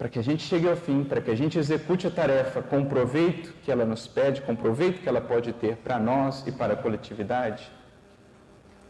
para 0.00 0.08
que 0.08 0.18
a 0.18 0.22
gente 0.22 0.42
chegue 0.42 0.66
ao 0.66 0.76
fim, 0.76 1.04
para 1.04 1.20
que 1.20 1.30
a 1.30 1.34
gente 1.34 1.58
execute 1.58 2.06
a 2.06 2.10
tarefa 2.10 2.62
com 2.62 2.80
o 2.80 2.86
proveito 2.86 3.52
que 3.62 3.70
ela 3.70 3.84
nos 3.84 4.06
pede, 4.06 4.40
com 4.40 4.54
o 4.54 4.56
proveito 4.56 5.02
que 5.02 5.06
ela 5.06 5.20
pode 5.20 5.52
ter 5.52 5.76
para 5.76 5.98
nós 5.98 6.42
e 6.46 6.52
para 6.52 6.72
a 6.72 6.76
coletividade, 6.76 7.70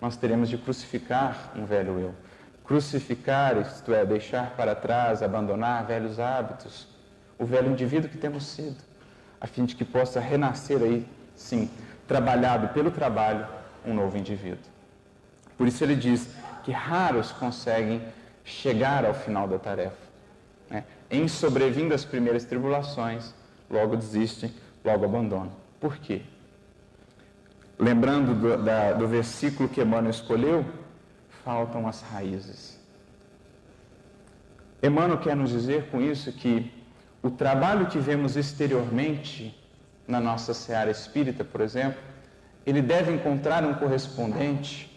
nós 0.00 0.16
teremos 0.16 0.48
de 0.48 0.56
crucificar 0.56 1.52
um 1.56 1.64
velho 1.64 1.98
eu. 1.98 2.14
Crucificar, 2.62 3.56
isto 3.56 3.92
é, 3.92 4.04
deixar 4.04 4.50
para 4.50 4.72
trás, 4.76 5.20
abandonar 5.20 5.84
velhos 5.84 6.20
hábitos, 6.20 6.86
o 7.36 7.44
velho 7.44 7.72
indivíduo 7.72 8.08
que 8.08 8.16
temos 8.16 8.46
sido, 8.46 8.78
a 9.40 9.48
fim 9.48 9.64
de 9.64 9.74
que 9.74 9.84
possa 9.84 10.20
renascer 10.20 10.80
aí, 10.80 11.04
sim, 11.34 11.68
trabalhado 12.06 12.68
pelo 12.68 12.92
trabalho, 12.92 13.48
um 13.84 13.92
novo 13.92 14.16
indivíduo. 14.16 14.70
Por 15.58 15.66
isso 15.66 15.82
ele 15.82 15.96
diz 15.96 16.28
que 16.62 16.70
raros 16.70 17.32
conseguem 17.32 18.00
chegar 18.44 19.04
ao 19.04 19.12
final 19.12 19.48
da 19.48 19.58
tarefa. 19.58 20.09
Em 21.10 21.26
sobrevindo 21.26 21.92
as 21.92 22.04
primeiras 22.04 22.44
tribulações, 22.44 23.34
logo 23.68 23.96
desistem, 23.96 24.52
logo 24.84 25.04
abandonam. 25.04 25.52
Por 25.80 25.96
quê? 25.96 26.22
Lembrando 27.78 28.34
do, 28.34 28.62
da, 28.62 28.92
do 28.92 29.08
versículo 29.08 29.68
que 29.68 29.80
Emmanuel 29.80 30.10
escolheu, 30.10 30.64
faltam 31.44 31.88
as 31.88 32.02
raízes. 32.02 32.78
Emmanuel 34.82 35.18
quer 35.18 35.34
nos 35.34 35.50
dizer 35.50 35.90
com 35.90 36.00
isso 36.00 36.32
que 36.32 36.72
o 37.22 37.30
trabalho 37.30 37.86
que 37.86 37.98
vemos 37.98 38.36
exteriormente 38.36 39.56
na 40.06 40.20
nossa 40.20 40.54
seara 40.54 40.90
espírita, 40.90 41.44
por 41.44 41.60
exemplo, 41.60 42.00
ele 42.66 42.82
deve 42.82 43.12
encontrar 43.12 43.64
um 43.64 43.74
correspondente 43.74 44.90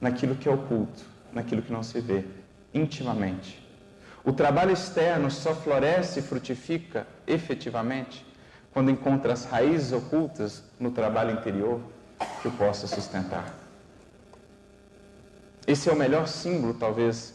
naquilo 0.00 0.34
que 0.36 0.48
é 0.48 0.52
oculto, 0.52 1.04
naquilo 1.32 1.62
que 1.62 1.72
não 1.72 1.82
se 1.82 2.00
vê, 2.00 2.24
intimamente. 2.72 3.65
O 4.26 4.32
trabalho 4.32 4.72
externo 4.72 5.30
só 5.30 5.54
floresce 5.54 6.18
e 6.18 6.22
frutifica 6.22 7.06
efetivamente 7.28 8.26
quando 8.72 8.90
encontra 8.90 9.32
as 9.32 9.44
raízes 9.44 9.92
ocultas 9.92 10.64
no 10.80 10.90
trabalho 10.90 11.30
interior 11.30 11.80
que 12.42 12.48
o 12.48 12.50
possa 12.50 12.88
sustentar. 12.88 13.54
Esse 15.64 15.88
é 15.88 15.92
o 15.92 15.96
melhor 15.96 16.26
símbolo, 16.26 16.74
talvez, 16.74 17.34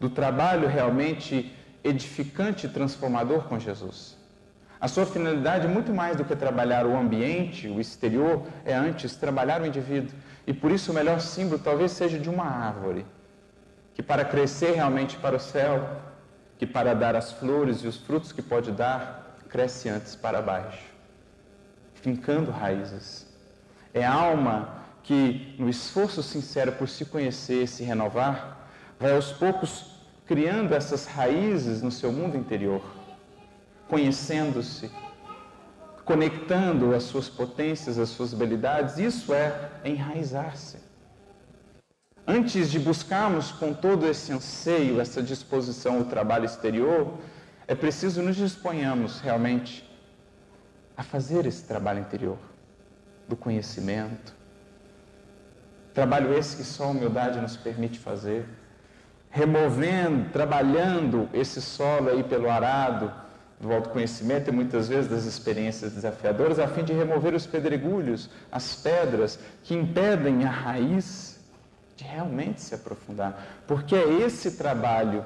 do 0.00 0.08
trabalho 0.08 0.66
realmente 0.66 1.54
edificante 1.84 2.66
e 2.66 2.70
transformador 2.70 3.42
com 3.44 3.58
Jesus. 3.58 4.16
A 4.80 4.88
sua 4.88 5.04
finalidade, 5.04 5.68
muito 5.68 5.92
mais 5.92 6.16
do 6.16 6.24
que 6.24 6.34
trabalhar 6.34 6.86
o 6.86 6.96
ambiente, 6.96 7.68
o 7.68 7.78
exterior, 7.78 8.46
é 8.64 8.74
antes 8.74 9.14
trabalhar 9.14 9.60
o 9.60 9.66
indivíduo. 9.66 10.14
E 10.46 10.54
por 10.54 10.70
isso 10.70 10.90
o 10.90 10.94
melhor 10.94 11.20
símbolo 11.20 11.58
talvez 11.58 11.92
seja 11.92 12.18
de 12.18 12.30
uma 12.30 12.44
árvore, 12.44 13.04
que 13.92 14.02
para 14.02 14.24
crescer 14.24 14.72
realmente 14.72 15.18
para 15.18 15.36
o 15.36 15.40
céu, 15.40 16.08
que 16.60 16.66
para 16.66 16.94
dar 16.94 17.16
as 17.16 17.32
flores 17.32 17.78
e 17.78 17.86
os 17.86 17.96
frutos 17.96 18.32
que 18.32 18.42
pode 18.42 18.70
dar, 18.70 19.34
cresce 19.48 19.88
antes 19.88 20.14
para 20.14 20.42
baixo, 20.42 20.84
fincando 21.94 22.50
raízes. 22.50 23.26
É 23.94 24.04
alma 24.04 24.84
que, 25.02 25.56
no 25.58 25.70
esforço 25.70 26.22
sincero 26.22 26.72
por 26.72 26.86
se 26.86 27.06
conhecer 27.06 27.62
e 27.62 27.66
se 27.66 27.82
renovar, 27.82 28.68
vai 28.98 29.12
aos 29.16 29.32
poucos 29.32 29.86
criando 30.26 30.74
essas 30.74 31.06
raízes 31.06 31.80
no 31.80 31.90
seu 31.90 32.12
mundo 32.12 32.36
interior, 32.36 32.82
conhecendo-se, 33.88 34.90
conectando 36.04 36.94
as 36.94 37.04
suas 37.04 37.26
potências, 37.26 37.98
as 37.98 38.10
suas 38.10 38.34
habilidades, 38.34 38.98
isso 38.98 39.32
é 39.32 39.70
enraizar-se. 39.82 40.89
Antes 42.26 42.70
de 42.70 42.78
buscarmos 42.78 43.50
com 43.50 43.72
todo 43.72 44.06
esse 44.06 44.32
anseio, 44.32 45.00
essa 45.00 45.22
disposição 45.22 45.98
ao 45.98 46.04
trabalho 46.04 46.44
exterior, 46.44 47.18
é 47.66 47.74
preciso 47.74 48.22
nos 48.22 48.36
disponhamos 48.36 49.20
realmente 49.20 49.88
a 50.96 51.02
fazer 51.02 51.46
esse 51.46 51.64
trabalho 51.64 52.00
interior 52.00 52.38
do 53.28 53.36
conhecimento. 53.36 54.34
Trabalho 55.94 56.32
esse 56.34 56.56
que 56.56 56.64
só 56.64 56.84
a 56.84 56.88
humildade 56.88 57.40
nos 57.40 57.56
permite 57.56 57.98
fazer 57.98 58.46
removendo, 59.30 60.28
trabalhando 60.30 61.28
esse 61.32 61.62
solo 61.62 62.10
aí 62.10 62.22
pelo 62.22 62.50
arado 62.50 63.12
do 63.60 63.72
autoconhecimento 63.72 64.50
e 64.50 64.52
muitas 64.52 64.88
vezes 64.88 65.08
das 65.08 65.24
experiências 65.24 65.92
desafiadoras, 65.92 66.58
a 66.58 66.66
fim 66.66 66.82
de 66.82 66.92
remover 66.92 67.34
os 67.34 67.46
pedregulhos, 67.46 68.28
as 68.50 68.74
pedras 68.74 69.38
que 69.62 69.74
impedem 69.74 70.44
a 70.44 70.50
raiz 70.50 71.29
de 72.00 72.04
realmente 72.04 72.62
se 72.62 72.74
aprofundar. 72.74 73.62
Porque 73.66 73.94
é 73.94 74.22
esse 74.22 74.52
trabalho 74.52 75.24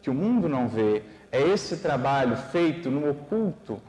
que 0.00 0.08
o 0.08 0.14
mundo 0.14 0.48
não 0.48 0.68
vê, 0.68 1.02
é 1.30 1.40
esse 1.40 1.78
trabalho 1.78 2.36
feito 2.36 2.90
no 2.90 3.10
oculto, 3.10 3.80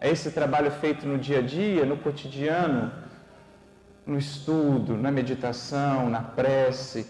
é 0.00 0.10
esse 0.10 0.30
trabalho 0.30 0.70
feito 0.70 1.06
no 1.06 1.18
dia 1.18 1.38
a 1.38 1.42
dia, 1.42 1.84
no 1.84 1.96
cotidiano, 1.96 2.92
no 4.06 4.18
estudo, 4.18 4.96
na 4.96 5.10
meditação, 5.10 6.10
na 6.10 6.20
prece, 6.20 7.06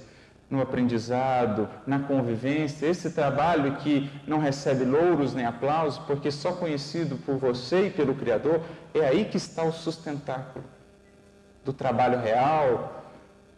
no 0.50 0.60
aprendizado, 0.60 1.68
na 1.86 2.00
convivência, 2.00 2.86
esse 2.86 3.10
trabalho 3.10 3.76
que 3.76 4.10
não 4.26 4.38
recebe 4.38 4.84
louros 4.84 5.34
nem 5.34 5.44
aplausos, 5.44 5.98
porque 6.06 6.30
só 6.30 6.52
conhecido 6.52 7.16
por 7.16 7.36
você 7.36 7.86
e 7.86 7.90
pelo 7.90 8.14
Criador, 8.14 8.60
é 8.92 9.00
aí 9.00 9.24
que 9.24 9.36
está 9.36 9.64
o 9.64 9.72
sustentáculo 9.72 10.64
do 11.64 11.72
trabalho 11.72 12.20
real 12.20 13.03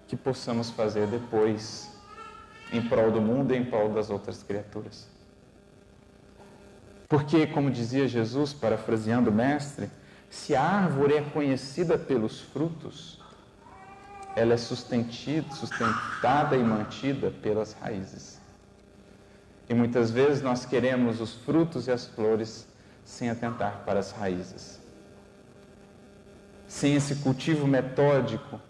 que 0.06 0.16
possamos 0.16 0.70
fazer 0.70 1.06
depois 1.06 1.90
em 2.72 2.82
prol 2.82 3.10
do 3.10 3.20
mundo 3.20 3.54
e 3.54 3.56
em 3.56 3.64
prol 3.64 3.90
das 3.90 4.10
outras 4.10 4.42
criaturas. 4.42 5.08
Porque, 7.08 7.46
como 7.46 7.70
dizia 7.70 8.08
Jesus, 8.08 8.52
parafraseando 8.52 9.30
o 9.30 9.32
Mestre, 9.32 9.88
se 10.28 10.56
a 10.56 10.62
árvore 10.62 11.14
é 11.14 11.22
conhecida 11.22 11.96
pelos 11.96 12.40
frutos, 12.40 13.20
ela 14.34 14.54
é 14.54 14.56
sustentada 14.56 16.56
e 16.56 16.62
mantida 16.62 17.30
pelas 17.30 17.72
raízes. 17.74 18.40
E 19.68 19.74
muitas 19.74 20.10
vezes 20.10 20.42
nós 20.42 20.66
queremos 20.66 21.20
os 21.20 21.34
frutos 21.34 21.86
e 21.86 21.90
as 21.90 22.06
flores 22.06 22.66
sem 23.04 23.30
atentar 23.30 23.82
para 23.84 24.00
as 24.00 24.12
raízes. 24.12 24.80
Sem 26.66 26.96
esse 26.96 27.16
cultivo 27.16 27.66
metódico 27.66 28.60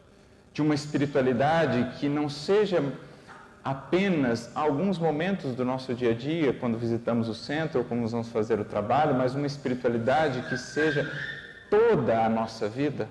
de 0.57 0.63
uma 0.63 0.75
espiritualidade 0.75 1.99
que 1.99 2.09
não 2.09 2.31
seja 2.31 2.83
apenas 3.63 4.51
alguns 4.55 4.99
momentos 4.99 5.55
do 5.55 5.67
nosso 5.67 5.93
dia 5.93 6.13
a 6.13 6.15
dia, 6.15 6.55
quando 6.55 6.79
visitamos 6.79 7.29
o 7.29 7.35
centro 7.35 7.81
ou 7.81 7.85
quando 7.85 8.09
vamos 8.09 8.31
fazer 8.31 8.59
o 8.59 8.65
trabalho, 8.65 9.15
mas 9.15 9.35
uma 9.35 9.47
espiritualidade 9.47 10.41
que 10.49 10.57
seja 10.57 11.13
toda 11.69 12.25
a 12.25 12.29
nossa 12.31 12.71
vida, 12.71 13.07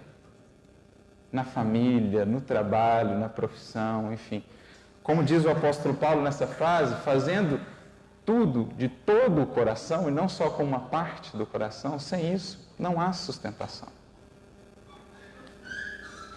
na 1.32 1.44
família, 1.44 2.26
no 2.26 2.42
trabalho, 2.42 3.16
na 3.20 3.30
profissão, 3.30 4.12
enfim. 4.12 4.44
Como 5.04 5.24
diz 5.24 5.46
o 5.46 5.50
apóstolo 5.52 5.94
Paulo 5.94 6.24
nessa 6.24 6.48
frase, 6.48 6.96
fazendo 7.04 7.62
tudo 8.26 8.74
de 8.76 8.90
todo 8.90 9.44
o 9.44 9.46
coração 9.46 10.10
e 10.10 10.12
não 10.12 10.28
só 10.28 10.50
com 10.50 10.64
uma 10.64 10.80
parte 10.80 11.38
do 11.38 11.46
coração, 11.46 12.00
sem 12.00 12.34
isso 12.34 12.68
não 12.80 13.00
há 13.00 13.14
sustentação. 13.14 13.90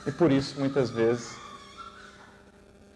E 0.08 0.10
por 0.10 0.32
isso, 0.32 0.58
muitas 0.58 0.88
vezes, 0.88 1.36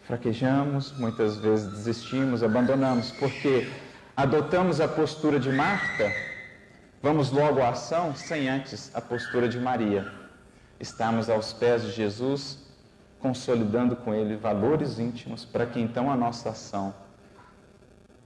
fraquejamos, 0.04 0.92
muitas 0.92 1.36
vezes 1.36 1.70
desistimos, 1.70 2.42
abandonamos, 2.42 3.10
porque 3.10 3.70
adotamos 4.16 4.80
a 4.80 4.88
postura 4.88 5.38
de 5.38 5.52
Marta, 5.52 6.10
vamos 7.02 7.30
logo 7.30 7.60
à 7.60 7.68
ação, 7.68 8.16
sem 8.16 8.48
antes 8.48 8.90
a 8.94 9.00
postura 9.02 9.46
de 9.46 9.60
Maria. 9.60 10.10
Estamos 10.80 11.28
aos 11.28 11.52
pés 11.52 11.82
de 11.82 11.90
Jesus, 11.90 12.60
consolidando 13.20 13.94
com 13.94 14.14
Ele 14.14 14.34
valores 14.34 14.98
íntimos, 14.98 15.44
para 15.44 15.66
que 15.66 15.78
então 15.78 16.10
a 16.10 16.16
nossa 16.16 16.48
ação, 16.48 16.94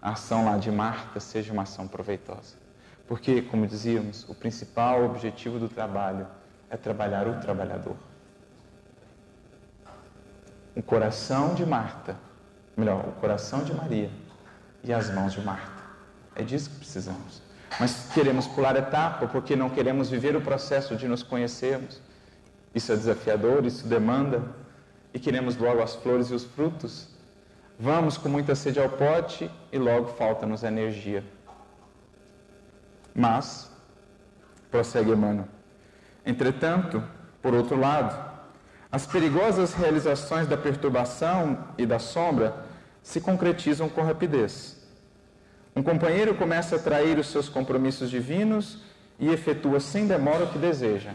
a 0.01 0.13
ação 0.13 0.45
lá 0.45 0.59
de 0.59 0.71
Marta, 0.71 1.19
seja 1.19 1.53
uma 1.53 1.63
ação 1.63 1.89
proveitosa. 1.89 2.55
Porque, 3.09 3.43
como 3.43 3.67
dizíamos, 3.67 4.25
o 4.29 4.35
principal 4.35 5.05
objetivo 5.05 5.59
do 5.59 5.69
trabalho 5.69 6.29
é 6.71 6.77
trabalhar 6.77 7.27
o 7.27 7.41
trabalhador 7.41 7.97
o 10.77 10.83
coração 10.83 11.55
de 11.55 11.65
Marta, 11.65 12.15
melhor, 12.77 13.03
o 13.09 13.13
coração 13.13 13.65
de 13.65 13.73
Maria 13.73 14.11
e 14.85 14.93
as 14.93 15.11
mãos 15.11 15.33
de 15.33 15.41
Marta. 15.41 15.83
É 16.35 16.43
disso 16.43 16.69
que 16.69 16.77
precisamos. 16.77 17.41
Mas 17.81 18.11
queremos 18.13 18.47
pular 18.47 18.77
etapa 18.77 19.27
porque 19.27 19.57
não 19.57 19.71
queremos 19.71 20.11
viver 20.11 20.37
o 20.37 20.41
processo 20.41 20.95
de 20.95 21.09
nos 21.09 21.23
conhecermos. 21.23 22.01
Isso 22.75 22.93
é 22.93 22.97
desafiador, 22.97 23.65
isso 23.65 23.89
demanda. 23.89 24.43
E 25.15 25.19
queremos 25.19 25.57
logo 25.57 25.83
as 25.83 25.95
flores 25.95 26.29
e 26.29 26.35
os 26.35 26.45
frutos. 26.45 27.09
Vamos 27.81 28.19
com 28.19 28.29
muita 28.29 28.55
sede 28.55 28.79
ao 28.79 28.89
pote 28.91 29.51
e 29.73 29.79
logo 29.79 30.09
falta-nos 30.09 30.63
energia. 30.63 31.25
Mas, 33.15 33.71
prossegue 34.71 35.11
Emmanuel, 35.11 35.49
entretanto, 36.25 37.03
por 37.41 37.55
outro 37.55 37.79
lado, 37.79 38.36
as 38.97 39.05
perigosas 39.05 39.75
realizações 39.75 40.47
da 40.47 40.57
perturbação 40.57 41.59
e 41.77 41.85
da 41.85 41.99
sombra 41.99 42.65
se 43.03 43.21
concretizam 43.21 43.91
com 43.91 44.01
rapidez. 44.01 44.75
Um 45.77 45.83
companheiro 45.83 46.35
começa 46.35 46.77
a 46.77 46.79
trair 46.79 47.19
os 47.19 47.27
seus 47.27 47.47
compromissos 47.47 48.09
divinos 48.09 48.79
e 49.19 49.29
efetua 49.29 49.81
sem 49.81 50.07
demora 50.07 50.45
o 50.45 50.47
que 50.49 50.59
deseja. 50.59 51.11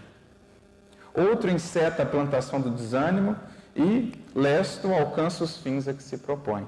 Outro 1.11 1.49
inseta 1.49 2.03
a 2.03 2.05
plantação 2.05 2.61
do 2.61 2.69
desânimo 2.69 3.35
e, 3.75 4.13
lesto, 4.35 4.93
alcança 4.93 5.43
os 5.43 5.57
fins 5.57 5.87
a 5.87 5.93
que 5.95 6.03
se 6.03 6.19
propõe. 6.19 6.67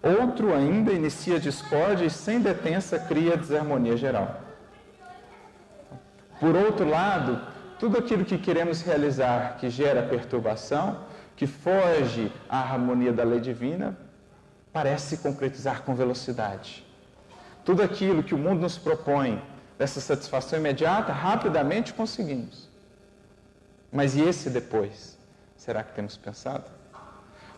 Outro 0.00 0.54
ainda 0.54 0.92
inicia 0.92 1.40
discórdia 1.40 2.04
e, 2.04 2.10
sem 2.10 2.38
detença, 2.38 2.96
cria 2.96 3.36
desarmonia 3.36 3.96
geral. 3.96 4.40
Por 6.38 6.54
outro 6.54 6.88
lado, 6.88 7.57
tudo 7.78 7.96
aquilo 7.96 8.24
que 8.24 8.36
queremos 8.36 8.82
realizar 8.82 9.56
que 9.58 9.70
gera 9.70 10.02
perturbação, 10.02 11.00
que 11.36 11.46
foge 11.46 12.32
à 12.48 12.58
harmonia 12.58 13.12
da 13.12 13.22
lei 13.22 13.40
divina, 13.40 13.96
parece 14.72 15.16
se 15.16 15.22
concretizar 15.22 15.82
com 15.82 15.94
velocidade. 15.94 16.84
Tudo 17.64 17.82
aquilo 17.82 18.22
que 18.22 18.34
o 18.34 18.38
mundo 18.38 18.60
nos 18.60 18.76
propõe, 18.76 19.42
dessa 19.78 20.00
satisfação 20.00 20.58
imediata, 20.58 21.12
rapidamente 21.12 21.94
conseguimos. 21.94 22.68
Mas 23.92 24.16
e 24.16 24.22
esse 24.22 24.50
depois? 24.50 25.16
Será 25.56 25.84
que 25.84 25.92
temos 25.92 26.16
pensado? 26.16 26.64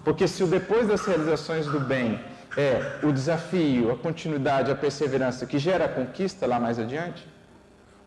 Porque 0.04 0.28
se 0.28 0.42
o 0.42 0.46
depois 0.46 0.86
das 0.86 1.04
realizações 1.06 1.66
do 1.66 1.80
bem 1.80 2.20
é 2.56 3.00
o 3.02 3.12
desafio, 3.12 3.90
a 3.90 3.96
continuidade, 3.96 4.70
a 4.70 4.74
perseverança 4.74 5.46
que 5.46 5.58
gera 5.58 5.86
a 5.86 5.88
conquista 5.88 6.46
lá 6.46 6.60
mais 6.60 6.78
adiante, 6.78 7.26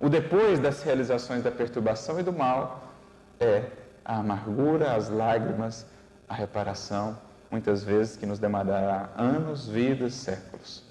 o 0.04 0.10
depois 0.10 0.60
das 0.60 0.84
realizações 0.84 1.42
da 1.42 1.50
perturbação 1.50 2.20
e 2.20 2.24
do 2.24 2.34
mal 2.34 2.92
é 3.40 3.64
a 4.04 4.18
amargura, 4.18 4.96
as 4.96 5.08
lágrimas, 5.08 5.86
a 6.28 6.34
reparação, 6.34 7.18
muitas 7.50 7.86
vezes 7.86 8.18
que 8.18 8.26
nos 8.26 8.38
demandará 8.38 9.12
anos, 9.18 9.66
vidas, 9.66 10.14
séculos. 10.16 10.84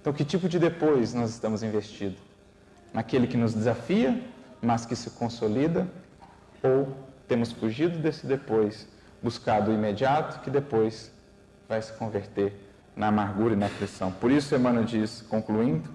Então, 0.00 0.14
que 0.14 0.24
tipo 0.24 0.48
de 0.48 0.58
depois 0.58 1.12
nós 1.12 1.28
estamos 1.28 1.62
investidos? 1.62 2.18
Naquele 2.90 3.26
que 3.26 3.36
nos 3.36 3.52
desafia, 3.52 4.18
mas 4.62 4.86
que 4.86 4.96
se 4.96 5.10
consolida? 5.10 5.86
Ou 6.62 6.88
temos 7.28 7.52
fugido 7.52 7.98
desse 7.98 8.26
depois, 8.26 8.88
buscado 9.22 9.70
o 9.70 9.74
imediato, 9.74 10.40
que 10.40 10.48
depois 10.48 11.12
vai 11.68 11.82
se 11.82 11.92
converter 11.92 12.58
na 12.96 13.08
amargura 13.08 13.52
e 13.52 13.56
na 13.58 13.66
aflição? 13.66 14.10
Por 14.10 14.30
isso, 14.30 14.54
Emmanuel 14.54 14.86
diz, 14.86 15.20
concluindo, 15.28 15.90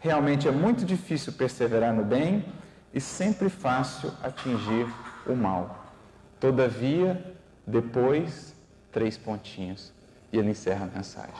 Realmente 0.00 0.48
é 0.48 0.50
muito 0.50 0.84
difícil 0.84 1.34
perseverar 1.34 1.94
no 1.94 2.04
bem 2.04 2.44
e 2.92 3.00
sempre 3.00 3.48
fácil 3.48 4.12
atingir 4.22 4.86
o 5.26 5.36
mal. 5.36 5.92
Todavia, 6.40 7.34
depois, 7.66 8.54
três 8.90 9.18
pontinhos. 9.18 9.92
E 10.32 10.38
ele 10.38 10.50
encerra 10.50 10.86
a 10.86 10.96
mensagem. 10.96 11.34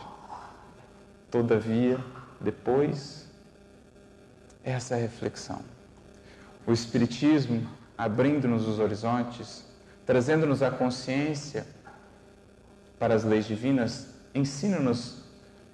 Todavia, 1.31 1.99
depois, 2.41 3.29
essa 4.63 4.95
é 4.95 4.99
a 4.99 5.01
reflexão. 5.01 5.61
O 6.67 6.73
Espiritismo 6.73 7.67
abrindo-nos 7.97 8.67
os 8.67 8.79
horizontes, 8.79 9.65
trazendo-nos 10.07 10.63
a 10.63 10.71
consciência 10.71 11.67
para 12.99 13.15
as 13.15 13.25
leis 13.25 13.47
divinas, 13.47 14.09
ensina-nos 14.35 15.23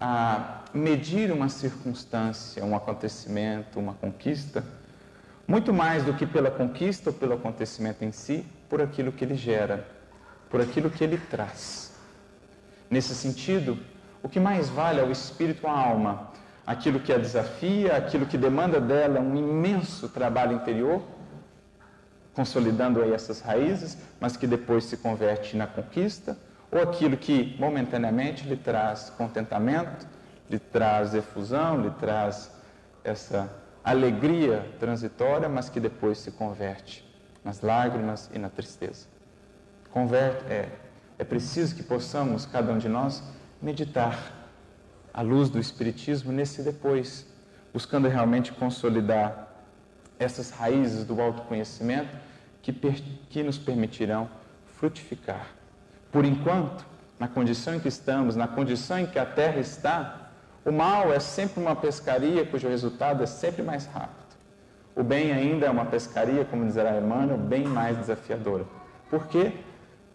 a 0.00 0.64
medir 0.76 1.32
uma 1.32 1.48
circunstância, 1.48 2.64
um 2.64 2.76
acontecimento, 2.76 3.80
uma 3.80 3.94
conquista, 3.94 4.64
muito 5.48 5.72
mais 5.72 6.04
do 6.04 6.14
que 6.14 6.26
pela 6.26 6.50
conquista 6.50 7.10
ou 7.10 7.16
pelo 7.16 7.34
acontecimento 7.34 8.04
em 8.04 8.12
si, 8.12 8.44
por 8.68 8.82
aquilo 8.82 9.12
que 9.12 9.24
ele 9.24 9.36
gera, 9.36 9.86
por 10.50 10.60
aquilo 10.60 10.90
que 10.90 11.02
ele 11.02 11.18
traz. 11.18 11.94
Nesse 12.90 13.14
sentido, 13.14 13.78
o 14.22 14.28
que 14.28 14.38
mais 14.38 14.68
vale 14.68 15.00
é 15.00 15.04
o 15.04 15.10
espírito, 15.10 15.66
a 15.66 15.72
alma, 15.72 16.32
aquilo 16.66 17.00
que 17.00 17.12
a 17.12 17.18
desafia, 17.18 17.96
aquilo 17.96 18.26
que 18.26 18.36
demanda 18.36 18.80
dela 18.80 19.20
um 19.20 19.36
imenso 19.36 20.08
trabalho 20.08 20.52
interior, 20.52 21.02
consolidando 22.34 23.00
aí 23.00 23.12
essas 23.12 23.40
raízes, 23.40 23.96
mas 24.20 24.36
que 24.36 24.46
depois 24.46 24.84
se 24.84 24.96
converte 24.96 25.56
na 25.56 25.66
conquista, 25.66 26.36
ou 26.70 26.82
aquilo 26.82 27.16
que 27.16 27.56
momentaneamente 27.58 28.46
lhe 28.46 28.56
traz 28.56 29.10
contentamento, 29.10 30.15
lhe 30.48 30.58
traz 30.58 31.14
efusão, 31.14 31.80
lhe 31.80 31.90
traz 31.90 32.50
essa 33.02 33.50
alegria 33.84 34.68
transitória, 34.80 35.48
mas 35.48 35.68
que 35.68 35.78
depois 35.78 36.18
se 36.18 36.32
converte 36.32 37.06
nas 37.44 37.60
lágrimas 37.60 38.28
e 38.32 38.38
na 38.38 38.48
tristeza. 38.48 39.06
Converte, 39.92 40.44
é, 40.50 40.68
é 41.18 41.24
preciso 41.24 41.74
que 41.74 41.82
possamos, 41.82 42.44
cada 42.44 42.72
um 42.72 42.78
de 42.78 42.88
nós, 42.88 43.22
meditar 43.62 44.18
à 45.14 45.22
luz 45.22 45.48
do 45.48 45.58
Espiritismo 45.58 46.32
nesse 46.32 46.62
depois, 46.62 47.26
buscando 47.72 48.08
realmente 48.08 48.52
consolidar 48.52 49.48
essas 50.18 50.50
raízes 50.50 51.04
do 51.04 51.20
autoconhecimento 51.20 52.16
que, 52.60 52.72
que 52.72 53.42
nos 53.42 53.56
permitirão 53.56 54.28
frutificar. 54.78 55.46
Por 56.10 56.24
enquanto, 56.24 56.84
na 57.18 57.28
condição 57.28 57.74
em 57.74 57.80
que 57.80 57.88
estamos, 57.88 58.36
na 58.36 58.48
condição 58.48 58.98
em 58.98 59.06
que 59.06 59.18
a 59.18 59.24
terra 59.24 59.60
está, 59.60 60.25
o 60.66 60.72
mal 60.72 61.12
é 61.12 61.20
sempre 61.20 61.62
uma 61.62 61.76
pescaria 61.76 62.44
cujo 62.44 62.68
resultado 62.68 63.22
é 63.22 63.26
sempre 63.26 63.62
mais 63.62 63.86
rápido. 63.86 64.26
O 64.96 65.02
bem 65.04 65.32
ainda 65.32 65.66
é 65.66 65.70
uma 65.70 65.86
pescaria, 65.86 66.44
como 66.44 66.66
dizerá 66.66 66.98
Emmanuel, 66.98 67.38
bem 67.38 67.64
mais 67.64 67.96
desafiadora. 67.96 68.64
Por 69.08 69.28
quê? 69.28 69.52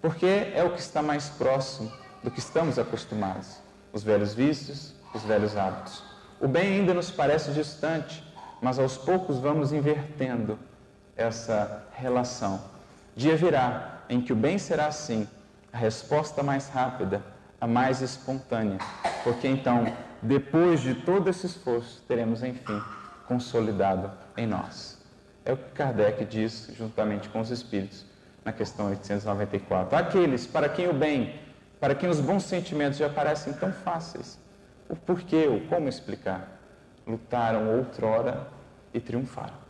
Porque 0.02 0.52
é 0.54 0.62
o 0.62 0.72
que 0.72 0.82
está 0.82 1.02
mais 1.02 1.30
próximo 1.30 1.90
do 2.22 2.30
que 2.30 2.40
estamos 2.40 2.78
acostumados. 2.78 3.60
Os 3.94 4.04
velhos 4.04 4.34
vícios, 4.34 4.94
os 5.14 5.24
velhos 5.24 5.56
hábitos. 5.56 6.04
O 6.42 6.50
bem 6.50 6.80
ainda 6.80 6.94
nos 6.94 7.10
parece 7.10 7.52
distante, 7.52 8.22
mas 8.62 8.78
aos 8.78 8.98
poucos 8.98 9.40
vamos 9.40 9.72
invertendo 9.72 10.60
essa 11.16 11.86
relação. 11.94 12.62
Dia 13.16 13.38
virá 13.38 14.00
em 14.10 14.20
que 14.20 14.34
o 14.34 14.36
bem 14.36 14.58
será 14.58 14.88
assim, 14.88 15.30
a 15.72 15.78
resposta 15.78 16.44
mais 16.44 16.68
rápida, 16.68 17.24
a 17.62 17.66
mais 17.66 18.02
espontânea, 18.02 18.80
porque 19.24 19.48
então, 19.48 19.86
depois 20.22 20.82
de 20.82 20.94
todo 20.94 21.30
esse 21.30 21.46
esforço, 21.46 22.04
teremos 22.08 22.44
enfim 22.44 22.82
consolidado 23.28 24.12
em 24.38 24.46
nós. 24.46 25.00
É 25.44 25.54
o 25.54 25.58
que 25.58 25.72
Kardec 25.72 26.24
diz 26.26 26.72
juntamente 26.78 27.30
com 27.30 27.40
os 27.40 27.50
Espíritos 27.50 28.06
na 28.46 28.52
questão 28.52 28.90
894. 28.90 29.98
Aqueles 29.98 30.46
para 30.46 30.70
quem 30.70 30.88
o 30.90 30.94
bem, 30.94 31.40
para 31.80 31.96
quem 31.96 32.10
os 32.10 32.20
bons 32.20 32.44
sentimentos 32.44 33.00
já 33.00 33.10
parecem 33.10 33.54
tão 33.54 33.72
fáceis, 33.72 34.40
o 34.88 34.96
porquê, 34.96 35.48
o 35.48 35.68
como 35.68 35.88
explicar, 35.88 36.60
lutaram 37.08 37.78
outrora 37.78 38.48
e 38.94 39.00
triunfaram. 39.00 39.62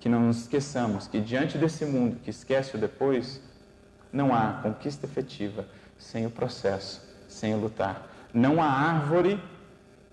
Que 0.00 0.08
não 0.08 0.20
nos 0.20 0.42
esqueçamos 0.42 1.06
que 1.06 1.20
diante 1.20 1.58
desse 1.58 1.84
mundo 1.84 2.20
que 2.22 2.30
esquece 2.30 2.76
o 2.76 2.78
depois, 2.78 3.42
não 4.12 4.34
há 4.34 4.60
conquista 4.62 5.06
efetiva 5.06 5.66
sem 5.98 6.24
o 6.24 6.30
processo, 6.30 7.02
sem 7.28 7.54
o 7.54 7.58
lutar. 7.58 8.06
Não 8.32 8.62
há 8.62 8.66
árvore 8.66 9.40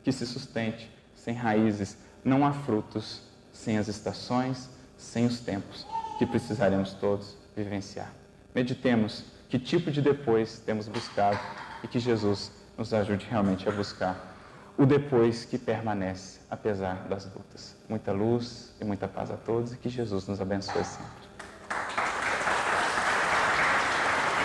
que 0.04 0.12
se 0.12 0.26
sustente 0.26 0.92
sem 1.16 1.34
raízes. 1.36 1.98
Não 2.24 2.46
há 2.46 2.52
frutos 2.52 3.22
sem 3.52 3.78
as 3.78 3.88
estações, 3.88 4.70
sem 4.98 5.26
os 5.26 5.40
tempos 5.40 5.86
que 6.18 6.26
precisaremos 6.26 6.94
todos 6.94 7.36
vivenciar. 7.56 8.12
Meditemos 8.54 9.26
que 9.50 9.60
tipo 9.60 9.92
de 9.92 10.02
depois 10.02 10.60
temos 10.60 10.88
buscado 10.88 11.40
e 11.84 11.88
que 11.88 12.00
Jesus 12.00 12.52
nos 12.78 12.94
ajude 12.94 13.26
realmente 13.30 13.68
a 13.68 13.72
buscar 13.72 14.32
o 14.78 14.86
depois 14.86 15.46
que 15.46 15.58
permanece 15.58 16.40
apesar 16.50 17.08
das 17.08 17.26
lutas. 17.26 17.76
Muita 17.90 18.12
luz 18.12 18.74
e 18.80 18.86
muita 18.86 19.08
paz 19.08 19.30
a 19.30 19.38
todos 19.38 19.74
e 19.74 19.78
que 19.78 19.90
Jesus 19.90 20.28
nos 20.28 20.40
abençoe 20.40 20.84
sempre. 20.84 22.11